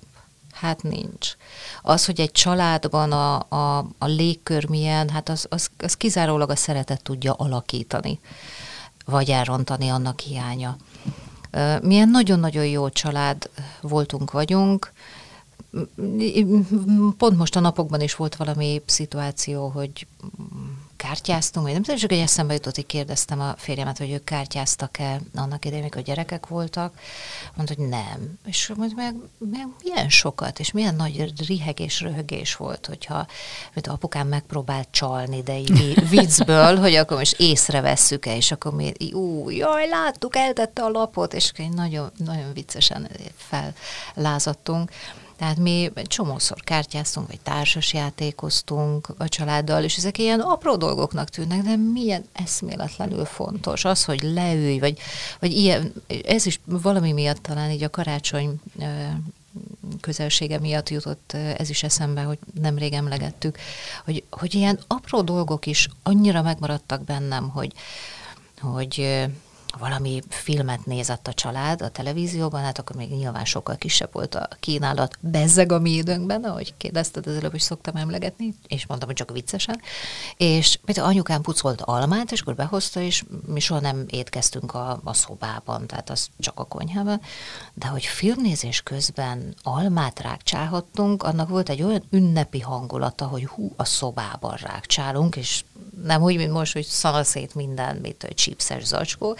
Hát 0.55 0.83
nincs. 0.83 1.35
Az, 1.81 2.05
hogy 2.05 2.19
egy 2.19 2.31
családban 2.31 3.11
a, 3.11 3.35
a, 3.49 3.77
a 3.97 4.05
légkör 4.05 4.69
milyen, 4.69 5.09
hát 5.09 5.29
az, 5.29 5.45
az, 5.49 5.69
az 5.77 5.93
kizárólag 5.93 6.49
a 6.49 6.55
szeretet 6.55 7.03
tudja 7.03 7.33
alakítani, 7.33 8.19
vagy 9.05 9.29
elrontani 9.29 9.89
annak 9.89 10.19
hiánya. 10.19 10.77
Milyen 11.81 12.09
nagyon-nagyon 12.09 12.65
jó 12.65 12.89
család 12.89 13.49
voltunk, 13.81 14.31
vagyunk. 14.31 14.91
Pont 17.17 17.37
most 17.37 17.55
a 17.55 17.59
napokban 17.59 18.01
is 18.01 18.15
volt 18.15 18.35
valami 18.35 18.81
szituáció, 18.85 19.67
hogy 19.67 20.07
kártyáztunk, 21.05 21.65
vagy 21.65 21.73
nem 21.73 21.83
tudom, 21.83 21.99
csak 21.99 22.11
egy 22.11 22.19
eszembe 22.19 22.53
jutott, 22.53 22.75
hogy 22.75 22.85
kérdeztem 22.85 23.39
a 23.39 23.53
férjemet, 23.57 23.97
hogy 23.97 24.11
ők 24.11 24.23
kártyáztak-e 24.23 25.19
annak 25.35 25.65
idején, 25.65 25.83
amikor 25.83 26.01
gyerekek 26.01 26.47
voltak. 26.47 26.93
Mondta, 27.55 27.73
hogy 27.77 27.87
nem. 27.87 28.39
És 28.45 28.71
mondta, 28.75 28.95
meg, 28.95 29.15
meg 29.37 29.67
milyen 29.83 30.09
sokat, 30.09 30.59
és 30.59 30.71
milyen 30.71 30.95
nagy 30.95 31.33
rihegés, 31.47 32.01
röhögés 32.01 32.55
volt, 32.55 32.85
hogyha 32.85 33.27
mint 33.73 33.87
apukám 33.87 34.27
megpróbált 34.27 34.87
csalni, 34.91 35.41
de 35.41 35.57
így 35.57 36.09
viccből, 36.19 36.77
hogy 36.77 36.95
akkor 36.95 37.17
most 37.17 37.39
észrevesszük-e, 37.39 38.35
és 38.35 38.51
akkor 38.51 38.73
mi, 38.73 38.93
ú, 39.13 39.49
jaj, 39.49 39.87
láttuk, 39.87 40.35
eltette 40.35 40.83
a 40.83 40.89
lapot, 40.89 41.33
és 41.33 41.51
nagyon, 41.75 42.11
nagyon 42.17 42.53
viccesen 42.53 43.09
fellázadtunk. 43.37 44.91
Tehát 45.37 45.57
mi 45.57 45.91
csomószor 46.03 46.61
kártyáztunk, 46.61 47.27
vagy 47.27 47.39
társasjátékoztunk 47.39 49.07
a 49.17 49.27
családdal, 49.27 49.83
és 49.83 49.97
ezek 49.97 50.17
ilyen 50.17 50.39
apró 50.39 50.75
dolgoknak 50.75 51.29
tűnnek, 51.29 51.61
de 51.61 51.75
milyen 51.75 52.25
eszméletlenül 52.33 53.25
fontos 53.25 53.85
az, 53.85 54.03
hogy 54.03 54.21
leülj, 54.21 54.79
vagy, 54.79 54.97
vagy 55.39 55.51
ilyen, 55.51 55.93
ez 56.25 56.45
is 56.45 56.59
valami 56.65 57.11
miatt 57.11 57.41
talán 57.41 57.71
így 57.71 57.83
a 57.83 57.89
karácsony 57.89 58.59
közelsége 60.01 60.59
miatt 60.59 60.89
jutott 60.89 61.33
ez 61.33 61.69
is 61.69 61.83
eszembe, 61.83 62.21
hogy 62.21 62.37
nemrég 62.61 62.93
emlegettük, 62.93 63.57
hogy, 64.05 64.23
hogy 64.29 64.53
ilyen 64.53 64.79
apró 64.87 65.21
dolgok 65.21 65.65
is 65.65 65.87
annyira 66.03 66.41
megmaradtak 66.41 67.03
bennem, 67.03 67.49
hogy, 67.49 67.73
hogy 68.59 69.25
valami 69.79 70.21
filmet 70.29 70.85
nézett 70.85 71.27
a 71.27 71.33
család 71.33 71.81
a 71.81 71.89
televízióban, 71.89 72.61
hát 72.61 72.79
akkor 72.79 72.95
még 72.95 73.09
nyilván 73.09 73.45
sokkal 73.45 73.75
kisebb 73.75 74.09
volt 74.11 74.35
a 74.35 74.47
kínálat. 74.59 75.17
Bezzeg 75.19 75.71
a 75.71 75.79
mi 75.79 75.89
időnkben, 75.91 76.43
ahogy 76.43 76.73
kérdezted, 76.77 77.27
az 77.27 77.35
előbb 77.35 77.53
is 77.53 77.61
szoktam 77.61 77.95
emlegetni, 77.95 78.55
és 78.67 78.85
mondtam, 78.85 79.09
hogy 79.09 79.17
csak 79.17 79.31
viccesen. 79.31 79.81
És 80.37 80.79
például 80.85 81.07
anyukám 81.07 81.41
pucolt 81.41 81.81
almát, 81.81 82.31
és 82.31 82.41
akkor 82.41 82.55
behozta, 82.55 82.99
és 82.99 83.23
mi 83.45 83.59
soha 83.59 83.79
nem 83.79 84.05
étkeztünk 84.09 84.73
a, 84.73 84.99
a 85.03 85.13
szobában, 85.13 85.87
tehát 85.87 86.09
az 86.09 86.27
csak 86.39 86.59
a 86.59 86.63
konyhában. 86.63 87.21
De 87.73 87.87
hogy 87.87 88.05
filmnézés 88.05 88.81
közben 88.81 89.55
almát 89.63 90.19
rákcsálhattunk, 90.19 91.23
annak 91.23 91.49
volt 91.49 91.69
egy 91.69 91.81
olyan 91.81 92.03
ünnepi 92.09 92.59
hangulata, 92.59 93.25
hogy 93.25 93.45
hú, 93.45 93.73
a 93.75 93.85
szobában 93.85 94.55
rákcsálunk, 94.61 95.35
és 95.35 95.63
nem 96.03 96.21
úgy, 96.21 96.35
mint 96.35 96.51
most, 96.51 96.73
hogy 96.73 96.85
szanaszét 96.85 97.55
minden, 97.55 97.95
mint 97.95 98.27
csípszes 98.35 98.83
zacskó. 98.83 99.37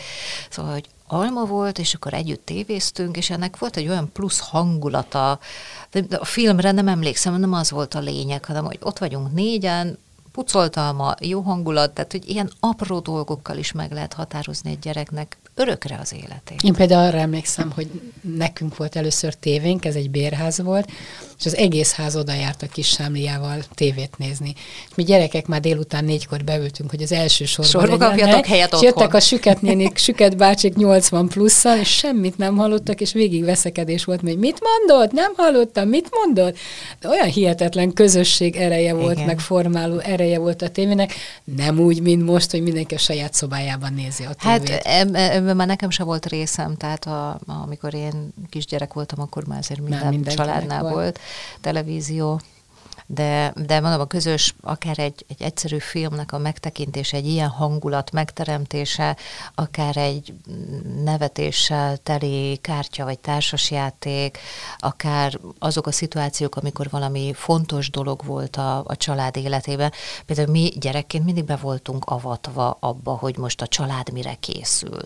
Szóval, 0.49 0.71
hogy 0.71 0.85
alma 1.07 1.45
volt, 1.45 1.79
és 1.79 1.93
akkor 1.93 2.13
együtt 2.13 2.45
tévéztünk, 2.45 3.17
és 3.17 3.29
ennek 3.29 3.57
volt 3.57 3.77
egy 3.77 3.87
olyan 3.87 4.11
plusz 4.13 4.39
hangulata. 4.39 5.39
De 5.91 6.15
a 6.15 6.25
filmre 6.25 6.71
nem 6.71 6.87
emlékszem, 6.87 7.39
nem 7.39 7.53
az 7.53 7.71
volt 7.71 7.93
a 7.93 7.99
lényeg, 7.99 8.45
hanem 8.45 8.65
hogy 8.65 8.77
ott 8.81 8.97
vagyunk 8.97 9.33
négyen, 9.33 9.97
pucoltalma, 10.35 11.15
jó 11.21 11.41
hangulat, 11.41 11.93
tehát 11.93 12.11
hogy 12.11 12.29
ilyen 12.29 12.51
apró 12.59 12.99
dolgokkal 12.99 13.57
is 13.57 13.71
meg 13.71 13.91
lehet 13.91 14.13
határozni 14.13 14.71
egy 14.71 14.79
gyereknek 14.79 15.37
örökre 15.53 15.97
az 16.01 16.13
életét. 16.13 16.61
Én 16.61 16.73
például 16.73 17.07
arra 17.07 17.17
emlékszem, 17.17 17.71
hogy 17.71 18.11
nekünk 18.21 18.77
volt 18.77 18.95
először 18.95 19.33
tévénk, 19.33 19.85
ez 19.85 19.95
egy 19.95 20.09
bérház 20.09 20.61
volt, 20.61 20.91
és 21.39 21.45
az 21.45 21.55
egész 21.55 21.93
ház 21.93 22.15
oda 22.15 22.33
járt 22.33 22.61
a 22.61 22.67
kis 22.67 22.87
sámliával 22.87 23.63
tévét 23.73 24.17
nézni. 24.17 24.53
Mi 24.95 25.03
gyerekek 25.03 25.47
már 25.47 25.59
délután 25.59 26.05
négykor 26.05 26.43
beültünk, 26.43 26.89
hogy 26.89 27.01
az 27.01 27.11
első 27.11 27.45
sorban 27.45 27.69
Sorba 27.69 27.97
kapjatok 27.97 28.45
helyet 28.45 28.73
és 28.73 28.81
jöttek 28.81 29.13
a 29.13 29.19
süket 29.19 29.61
nénik, 29.61 29.97
süket 30.07 30.37
bácsik 30.37 30.75
80 30.75 31.27
plusszal, 31.27 31.77
és 31.77 31.89
semmit 31.89 32.37
nem 32.37 32.57
hallottak, 32.57 33.01
és 33.01 33.13
végig 33.13 33.43
veszekedés 33.43 34.03
volt, 34.03 34.21
hogy 34.21 34.37
mit 34.37 34.59
mondott, 34.61 35.11
nem 35.11 35.33
hallottam, 35.35 35.87
mit 35.87 36.09
mondott. 36.11 36.57
De 36.99 37.07
olyan 37.07 37.27
hihetetlen 37.27 37.93
közösség 37.93 38.55
ereje 38.55 38.93
volt, 38.93 39.13
Igen. 39.13 39.25
meg 39.25 39.39
formáló 39.39 39.97
ereje 39.97 40.39
volt 40.39 40.61
a 40.61 40.69
tévének, 40.69 41.13
nem 41.43 41.79
úgy, 41.79 42.01
mint 42.01 42.25
most, 42.25 42.51
hogy 42.51 42.61
mindenki 42.61 42.95
a 42.95 42.97
saját 42.97 43.33
szobájában 43.33 43.93
nézi 43.93 44.23
a 44.23 44.33
tévét. 44.33 44.83
Hát 44.83 45.09
ebben 45.15 45.55
már 45.55 45.67
nekem 45.67 45.89
sem 45.89 46.05
volt 46.05 46.25
részem, 46.25 46.75
tehát 46.75 47.05
a, 47.05 47.39
amikor 47.45 47.93
én 47.93 48.33
kisgyerek 48.49 48.93
voltam, 48.93 49.21
akkor 49.21 49.45
már 49.45 49.59
azért 49.59 49.81
minden, 49.81 50.07
minden 50.07 50.35
családnál 50.35 50.81
volt. 50.81 50.93
volt 50.93 51.19
televízió, 51.61 52.39
de, 53.07 53.53
de 53.65 53.79
mondom, 53.79 53.99
a 53.99 54.05
közös, 54.05 54.55
akár 54.61 54.99
egy, 54.99 55.25
egy 55.27 55.41
egyszerű 55.41 55.77
filmnek 55.77 56.31
a 56.31 56.37
megtekintése, 56.37 57.17
egy 57.17 57.27
ilyen 57.27 57.49
hangulat 57.49 58.11
megteremtése, 58.11 59.17
akár 59.55 59.97
egy 59.97 60.33
nevetéssel 61.03 61.97
teli 61.97 62.57
kártya 62.61 63.03
vagy 63.03 63.19
társasjáték, 63.19 64.37
akár 64.77 65.39
azok 65.59 65.87
a 65.87 65.91
szituációk, 65.91 66.55
amikor 66.55 66.89
valami 66.89 67.33
fontos 67.35 67.89
dolog 67.89 68.25
volt 68.25 68.55
a, 68.55 68.83
a 68.85 68.95
család 68.95 69.37
életében. 69.37 69.91
Például 70.25 70.51
mi 70.51 70.71
gyerekként 70.79 71.25
mindig 71.25 71.45
be 71.45 71.55
voltunk 71.55 72.05
avatva 72.05 72.77
abba, 72.79 73.11
hogy 73.11 73.37
most 73.37 73.61
a 73.61 73.67
család 73.67 74.11
mire 74.11 74.33
készül 74.33 75.01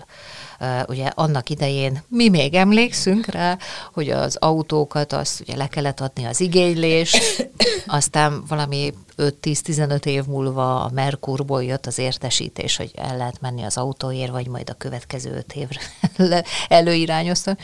ugye 0.88 1.05
annak 1.05 1.49
idején 1.49 2.03
mi 2.07 2.29
még 2.29 2.53
emlékszünk 2.53 3.25
rá, 3.25 3.57
hogy 3.93 4.09
az 4.09 4.35
autókat 4.35 5.13
azt 5.13 5.39
ugye 5.39 5.55
le 5.55 5.67
kellett 5.67 5.99
adni 5.99 6.25
az 6.25 6.39
igénylést, 6.39 7.49
aztán 7.89 8.43
valami 8.47 8.93
5-10-15 9.17 10.06
év 10.06 10.25
múlva 10.25 10.84
a 10.84 10.89
Merkurból 10.93 11.63
jött 11.63 11.86
az 11.86 11.97
értesítés, 11.97 12.78
hogy 12.78 12.91
el 12.95 13.17
lehet 13.17 13.41
menni 13.41 13.63
az 13.63 13.78
autóért, 13.78 14.32
vagy 14.32 14.47
majd 14.47 14.69
a 14.69 14.73
következő 14.73 15.36
5 15.36 15.54
évre 15.54 15.82
előirányozta. 16.67 17.58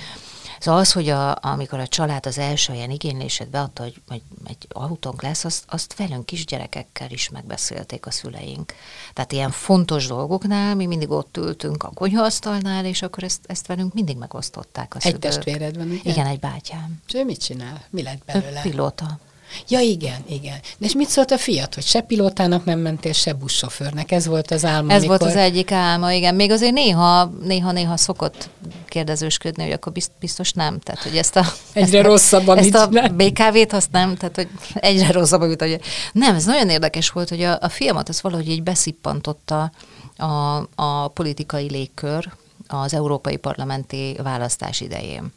Szóval 0.59 0.79
az, 0.79 0.91
hogy 0.91 1.09
a, 1.09 1.37
amikor 1.41 1.79
a 1.79 1.87
család 1.87 2.25
az 2.25 2.37
első 2.37 2.73
ilyen 2.73 2.89
igénylését 2.89 3.49
beadta, 3.49 3.83
hogy, 3.83 4.01
hogy 4.07 4.21
egy 4.47 4.67
autónk 4.69 5.21
lesz, 5.21 5.45
azt, 5.45 5.63
azt 5.67 5.95
velünk 5.97 6.25
kisgyerekekkel 6.25 7.09
is 7.09 7.29
megbeszélték 7.29 8.05
a 8.05 8.11
szüleink. 8.11 8.73
Tehát 9.13 9.31
ilyen 9.31 9.51
fontos 9.51 10.07
dolgoknál 10.07 10.75
mi 10.75 10.85
mindig 10.85 11.09
ott 11.09 11.37
ültünk 11.37 11.83
a 11.83 11.91
konyhaasztalnál, 11.93 12.85
és 12.85 13.01
akkor 13.01 13.23
ezt, 13.23 13.39
ezt 13.45 13.67
velünk 13.67 13.93
mindig 13.93 14.17
megosztották 14.17 14.95
a 14.95 14.99
szülők. 14.99 15.23
Egy 15.23 15.31
testvéred 15.31 15.77
van, 15.77 15.87
ugye? 15.87 16.11
Igen, 16.11 16.25
egy 16.25 16.39
bátyám. 16.39 17.01
És 17.07 17.13
ő 17.13 17.23
mit 17.23 17.43
csinál? 17.43 17.81
Mi 17.89 18.01
lett 18.01 18.25
belőle? 18.25 18.61
Pilóta. 18.61 19.19
Ja, 19.67 19.79
igen, 19.79 20.23
igen. 20.29 20.59
De 20.77 20.85
és 20.85 20.93
mit 20.93 21.09
szólt 21.09 21.31
a 21.31 21.37
fiat, 21.37 21.73
hogy 21.73 21.83
se 21.83 22.01
pilótának 22.01 22.65
nem 22.65 22.79
mentél, 22.79 23.13
se 23.13 23.33
buszsofőrnek? 23.33 24.11
Ez 24.11 24.25
volt 24.25 24.51
az 24.51 24.65
álma, 24.65 24.91
Ez 24.91 25.01
amikor... 25.01 25.19
volt 25.19 25.31
az 25.31 25.37
egyik 25.37 25.71
álma, 25.71 26.11
igen. 26.11 26.35
Még 26.35 26.51
azért 26.51 26.73
néha, 26.73 27.31
néha, 27.43 27.71
néha 27.71 27.97
szokott 27.97 28.49
kérdezősködni, 28.87 29.63
hogy 29.63 29.71
akkor 29.71 29.91
biztos 30.19 30.51
nem. 30.51 30.79
Tehát, 30.79 31.01
hogy 31.01 31.17
ezt 31.17 31.35
a, 31.35 31.45
egyre 31.73 31.97
ezt 31.97 32.07
a, 32.07 32.09
rosszabb, 32.09 32.49
ezt 32.49 32.75
a 32.75 32.87
BKV-t 33.09 33.73
azt 33.73 33.91
nem, 33.91 34.15
tehát, 34.15 34.35
hogy 34.35 34.47
egyre 34.73 35.11
rosszabb, 35.11 35.41
amit, 35.41 35.61
hogy 35.61 35.79
nem, 36.11 36.35
ez 36.35 36.45
nagyon 36.45 36.69
érdekes 36.69 37.09
volt, 37.09 37.29
hogy 37.29 37.41
a, 37.41 37.57
a 37.61 37.69
fiamat 37.69 38.09
az 38.09 38.21
valahogy 38.21 38.49
így 38.49 38.63
beszippantotta 38.63 39.71
a, 40.17 40.57
a 40.75 41.07
politikai 41.07 41.69
légkör 41.69 42.31
az 42.67 42.93
európai 42.93 43.37
parlamenti 43.37 44.17
választás 44.23 44.81
idején. 44.81 45.33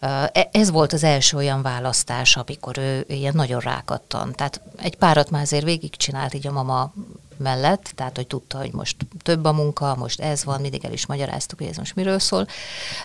E, 0.00 0.48
ez 0.52 0.70
volt 0.70 0.92
az 0.92 1.04
első 1.04 1.36
olyan 1.36 1.62
választás, 1.62 2.36
amikor 2.36 2.78
ő 2.78 3.04
ilyen 3.08 3.34
nagyon 3.34 3.60
rákattan. 3.60 4.32
Tehát 4.32 4.60
egy 4.76 4.96
párat 4.96 5.30
már 5.30 5.42
azért 5.42 5.64
végigcsinált 5.64 6.34
így 6.34 6.46
a 6.46 6.52
mama 6.52 6.92
mellett, 7.40 7.92
tehát 7.94 8.16
hogy 8.16 8.26
tudta, 8.26 8.58
hogy 8.58 8.72
most 8.72 8.96
több 9.22 9.44
a 9.44 9.52
munka, 9.52 9.94
most 9.98 10.20
ez 10.20 10.44
van, 10.44 10.60
mindig 10.60 10.84
el 10.84 10.92
is 10.92 11.06
magyaráztuk, 11.06 11.58
hogy 11.58 11.68
ez 11.68 11.76
most 11.76 11.94
miről 11.94 12.18
szól. 12.18 12.46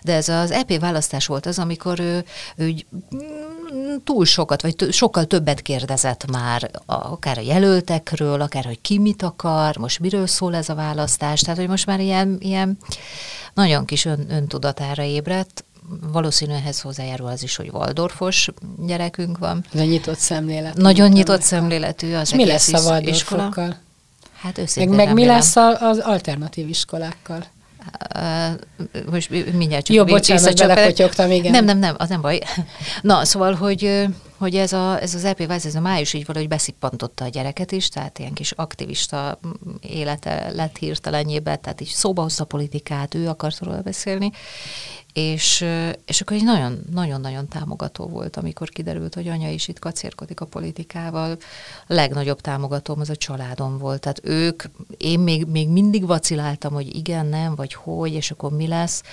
De 0.04 0.14
ez 0.14 0.30
az 0.30 0.52
EP 0.52 0.80
választás 0.80 1.26
volt 1.26 1.46
az, 1.46 1.60
amikor 1.60 2.00
ő, 2.00 2.26
ő 2.56 2.76
túl 4.04 4.26
sokat, 4.26 4.62
vagy 4.62 4.91
sokkal 4.91 5.26
többet 5.26 5.62
kérdezett 5.62 6.32
már, 6.32 6.72
akár 6.86 7.38
a 7.38 7.41
jelöltekről, 7.41 8.41
akár 8.41 8.66
hogy 8.66 8.82
ki 8.82 9.00
mit 9.00 9.24
akar, 9.24 9.78
most 9.78 10.00
miről 10.00 10.28
szól 10.28 10.56
ez 10.56 10.70
a 10.70 10.76
választás, 10.76 11.41
tehát 11.41 11.60
hogy 11.60 11.68
most 11.68 11.86
már 11.86 12.00
ilyen, 12.00 12.38
ilyen 12.39 12.78
nagyon 13.54 13.86
kis 13.86 14.06
ön, 14.06 14.26
öntudatára 14.30 15.04
ébredt, 15.04 15.64
valószínűleg 16.11 16.61
ehhez 16.61 16.81
hozzájárul 16.81 17.27
az 17.27 17.43
is, 17.43 17.55
hogy 17.55 17.69
Waldorfos 17.73 18.49
gyerekünk 18.86 19.38
van. 19.38 19.65
Ez 19.73 19.79
a 19.79 19.83
nyitott 19.83 20.17
szemlélet. 20.17 20.75
Nagyon 20.75 21.09
nyitott 21.09 21.41
szemléletű 21.41 22.13
az 22.13 22.31
mi 22.31 22.45
lesz 22.45 22.73
a 22.73 22.79
Waldorfokkal? 22.79 23.77
Hát 24.36 24.57
őszintén 24.57 24.95
Meg, 24.95 25.05
meg 25.05 25.15
mi 25.15 25.25
lesz 25.25 25.55
a, 25.55 25.81
az 25.81 25.99
alternatív 25.99 26.69
iskolákkal? 26.69 27.45
Most 29.11 29.29
mindjárt 29.29 29.86
csak 29.86 29.95
Jó, 29.95 30.03
bocsánat, 30.03 30.57
belepotyogtam, 30.57 31.31
igen. 31.31 31.51
Nem, 31.51 31.65
nem, 31.65 31.77
nem, 31.77 31.95
az 31.97 32.09
nem 32.09 32.21
baj. 32.21 32.39
Na, 33.01 33.25
szóval, 33.25 33.53
hogy, 33.53 34.07
hogy 34.38 34.55
ez, 34.55 34.73
a, 34.73 35.01
ez 35.01 35.15
az 35.15 35.23
EP 35.23 35.45
Váz, 35.45 35.65
ez 35.65 35.75
a 35.75 35.79
május 35.79 36.13
így 36.13 36.25
valahogy 36.25 36.47
beszippantotta 36.47 37.23
a 37.23 37.27
gyereket 37.27 37.71
is, 37.71 37.89
tehát 37.89 38.19
ilyen 38.19 38.33
kis 38.33 38.51
aktivista 38.51 39.39
élete 39.81 40.51
lett 40.51 40.77
hirtelenjébe, 40.77 41.55
tehát 41.55 41.81
így 41.81 41.88
szóba 41.88 42.21
hozta 42.21 42.43
a 42.43 42.47
politikát, 42.47 43.13
ő 43.13 43.27
akart 43.27 43.59
róla 43.59 43.81
beszélni, 43.81 44.31
és, 45.13 45.65
és 46.05 46.21
akkor 46.21 46.38
egy 46.38 46.43
nagyon-nagyon 46.91 47.47
támogató 47.47 48.07
volt, 48.07 48.38
amikor 48.38 48.69
kiderült, 48.69 49.13
hogy 49.13 49.27
anya 49.27 49.49
is 49.49 49.67
itt 49.67 49.79
kacérkodik 49.79 50.41
a 50.41 50.45
politikával. 50.45 51.38
A 51.88 51.93
legnagyobb 51.93 52.41
támogatóm 52.41 52.99
az 52.99 53.09
a 53.09 53.15
családom 53.15 53.77
volt. 53.77 53.99
Tehát 53.99 54.21
ők, 54.23 54.63
én 54.97 55.19
még, 55.19 55.45
még 55.45 55.69
mindig 55.69 56.05
vaciláltam, 56.05 56.73
hogy 56.73 56.95
igen, 56.95 57.25
nem, 57.25 57.55
vagy 57.55 57.73
hogy, 57.73 58.13
és 58.13 58.31
akkor 58.31 58.51
mi 58.51 58.67
lesz 58.67 59.03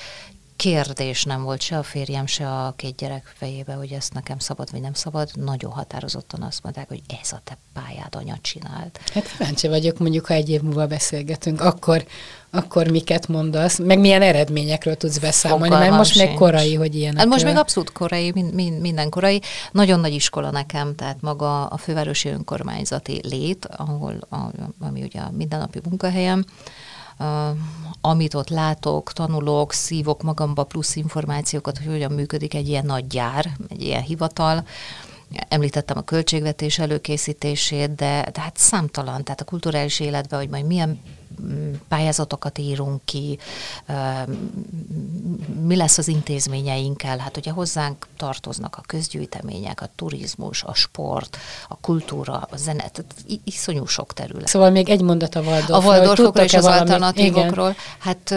kérdés 0.57 1.25
nem 1.25 1.43
volt 1.43 1.61
se 1.61 1.79
a 1.79 1.83
férjem, 1.83 2.27
se 2.27 2.49
a 2.49 2.73
két 2.77 2.97
gyerek 2.97 3.33
fejébe, 3.37 3.73
hogy 3.73 3.93
ezt 3.93 4.15
nekem 4.15 4.39
szabad 4.39 4.71
vagy 4.71 4.81
nem 4.81 4.95
szabad. 4.95 5.31
Nagyon 5.35 5.71
határozottan 5.71 6.43
azt 6.43 6.63
mondták, 6.63 6.89
hogy 6.89 7.03
ez 7.23 7.33
a 7.33 7.41
te 7.45 7.59
pályád 7.73 8.15
anya 8.15 8.39
csinált. 8.41 9.01
Hát 9.15 9.31
kíváncsi 9.31 9.69
vagyok, 9.69 9.99
mondjuk, 9.99 10.27
ha 10.27 10.35
egy 10.35 10.49
év 10.49 10.61
múlva 10.61 10.87
beszélgetünk, 10.87 11.61
akkor, 11.61 12.05
akkor 12.51 12.91
miket 12.91 13.29
mondasz, 13.29 13.79
meg 13.79 13.99
milyen 13.99 14.23
eredményekről 14.23 14.97
tudsz 14.97 15.19
beszámolni, 15.19 15.65
Fogalmam 15.65 15.89
mert 15.89 15.99
most 15.99 16.19
még 16.19 16.35
korai, 16.35 16.75
hogy 16.75 16.95
ilyen. 16.95 17.17
Hát 17.17 17.27
most 17.27 17.45
még 17.45 17.57
abszolút 17.57 17.93
korai, 17.93 18.31
min, 18.35 18.45
min, 18.45 18.73
minden 18.73 19.11
korai. 19.11 19.41
Nagyon 19.73 20.01
nagy 20.01 20.13
iskola 20.13 20.51
nekem, 20.51 20.95
tehát 20.95 21.21
maga 21.21 21.67
a 21.67 21.77
fővárosi 21.77 22.29
önkormányzati 22.29 23.21
lét, 23.23 23.67
ahol, 23.77 24.19
a, 24.31 24.37
ami 24.81 25.03
ugye 25.03 25.21
a 25.21 25.31
mindennapi 25.31 25.81
munkahelyem, 25.89 26.45
amit 28.01 28.35
ott 28.35 28.49
látok, 28.49 29.13
tanulok, 29.13 29.73
szívok 29.73 30.23
magamba 30.23 30.65
plusz 30.65 30.97
információkat, 30.97 31.79
hogy 31.79 31.87
hogyan 31.87 32.13
működik 32.13 32.55
egy 32.55 32.69
ilyen 32.69 32.87
nagy 32.87 33.07
gyár, 33.07 33.57
egy 33.69 33.83
ilyen 33.83 34.03
hivatal, 34.03 34.65
Említettem 35.49 35.97
a 35.97 36.03
költségvetés 36.03 36.79
előkészítését, 36.79 37.95
de, 37.95 38.29
de 38.33 38.41
hát 38.41 38.57
számtalan, 38.57 39.25
tehát 39.25 39.41
a 39.41 39.45
kulturális 39.45 40.01
életben, 40.01 40.39
hogy 40.39 40.49
majd 40.49 40.67
milyen 40.67 41.01
mm, 41.43 41.73
pályázatokat 41.89 42.59
írunk 42.59 43.01
ki, 43.05 43.39
mi 45.63 45.77
lesz 45.77 45.99
az 45.99 46.09
intézményeinkkel. 46.09 47.19
Hát 47.19 47.37
ugye 47.37 47.51
hozzánk 47.51 48.07
tartoznak 48.17 48.77
a 48.77 48.83
közgyűjtemények, 48.87 49.81
a 49.81 49.89
turizmus, 49.97 50.63
a 50.63 50.75
sport, 50.75 51.37
a 51.69 51.77
kultúra, 51.77 52.49
a 52.51 52.57
zene, 52.57 52.89
tehát 52.89 53.15
iszonyú 53.45 53.87
sok 53.87 54.13
terület. 54.13 54.47
Szóval 54.47 54.71
még 54.71 54.89
egy 54.89 55.03
mondat 55.03 55.35
a 55.35 55.41
Waldorfról. 55.41 55.77
A 55.77 55.97
Waldorfokról 55.97 56.45
és 56.45 56.55
az 56.55 56.65
alternatívokról. 56.65 57.75
Hát 57.99 58.35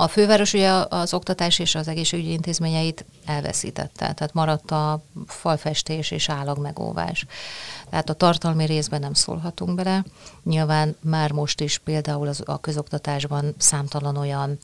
a 0.00 0.08
főváros 0.08 0.52
ugye 0.52 0.70
az 0.88 1.14
oktatás 1.14 1.58
és 1.58 1.74
az 1.74 1.88
egészségügyi 1.88 2.32
intézményeit 2.32 3.04
elveszítette, 3.26 4.12
tehát 4.12 4.32
maradt 4.32 4.70
a 4.70 5.02
falfestés 5.26 6.10
és 6.10 6.28
állagmegóvás. 6.28 7.26
Tehát 7.90 8.10
a 8.10 8.14
tartalmi 8.14 8.64
részben 8.64 9.00
nem 9.00 9.14
szólhatunk 9.14 9.74
bele. 9.74 10.04
Nyilván 10.42 10.96
már 11.00 11.32
most 11.32 11.60
is 11.60 11.78
például 11.78 12.28
az, 12.28 12.42
a 12.44 12.60
közoktatásban 12.60 13.54
számtalan 13.58 14.16
olyan 14.16 14.58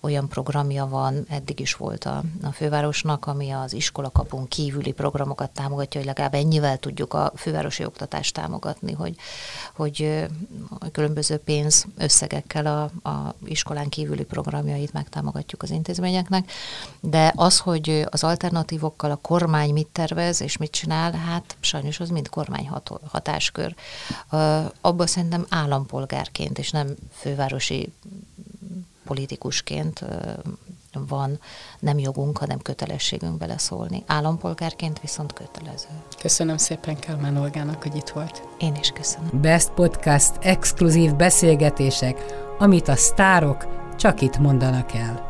olyan 0.00 0.28
programja 0.28 0.86
van, 0.86 1.24
eddig 1.28 1.60
is 1.60 1.74
volt 1.74 2.04
a, 2.04 2.22
a 2.42 2.52
fővárosnak, 2.52 3.26
ami 3.26 3.50
az 3.50 3.72
iskolakapunk 3.72 4.48
kívüli 4.48 4.92
programokat 4.92 5.50
támogatja, 5.50 6.00
hogy 6.00 6.08
legalább 6.08 6.34
ennyivel 6.34 6.78
tudjuk 6.78 7.14
a 7.14 7.32
fővárosi 7.36 7.84
oktatást 7.84 8.34
támogatni, 8.34 8.92
hogy, 8.92 9.16
hogy 9.74 10.26
különböző 10.92 11.36
pénz 11.36 11.86
összegekkel 11.96 12.66
a, 12.66 13.08
a 13.08 13.34
iskolán 13.44 13.88
kívüli 13.88 14.24
programjait 14.24 14.92
megtámogatjuk 14.92 15.62
az 15.62 15.70
intézményeknek. 15.70 16.50
De 17.00 17.32
az, 17.36 17.58
hogy 17.58 18.06
az 18.10 18.24
alternatívokkal 18.24 19.10
a 19.10 19.16
kormány 19.16 19.72
mit 19.72 19.88
tervez 19.92 20.40
és 20.40 20.56
mit 20.56 20.70
csinál, 20.70 21.12
hát 21.12 21.56
sajnos 21.60 22.00
az 22.00 22.08
mind 22.08 22.28
kormány 22.28 22.68
hatáskör. 23.10 23.74
Abban 24.80 25.06
szerintem 25.06 25.46
állampolgárként, 25.48 26.58
és 26.58 26.70
nem 26.70 26.94
fővárosi 27.12 27.92
politikusként 29.04 30.04
van 31.08 31.38
nem 31.78 31.98
jogunk, 31.98 32.38
hanem 32.38 32.58
kötelességünk 32.58 33.38
beleszólni. 33.38 34.02
Állampolgárként 34.06 35.00
viszont 35.00 35.32
kötelező. 35.32 35.88
Köszönöm 36.18 36.56
szépen 36.56 36.98
Kálmán 36.98 37.36
Olgának, 37.36 37.82
hogy 37.82 37.96
itt 37.96 38.08
volt. 38.08 38.42
Én 38.58 38.74
is 38.74 38.88
köszönöm. 38.90 39.40
Best 39.40 39.70
Podcast 39.70 40.32
exkluzív 40.40 41.14
beszélgetések, 41.14 42.24
amit 42.58 42.88
a 42.88 42.96
sztárok 42.96 43.66
csak 43.96 44.20
itt 44.20 44.38
mondanak 44.38 44.94
el. 44.94 45.29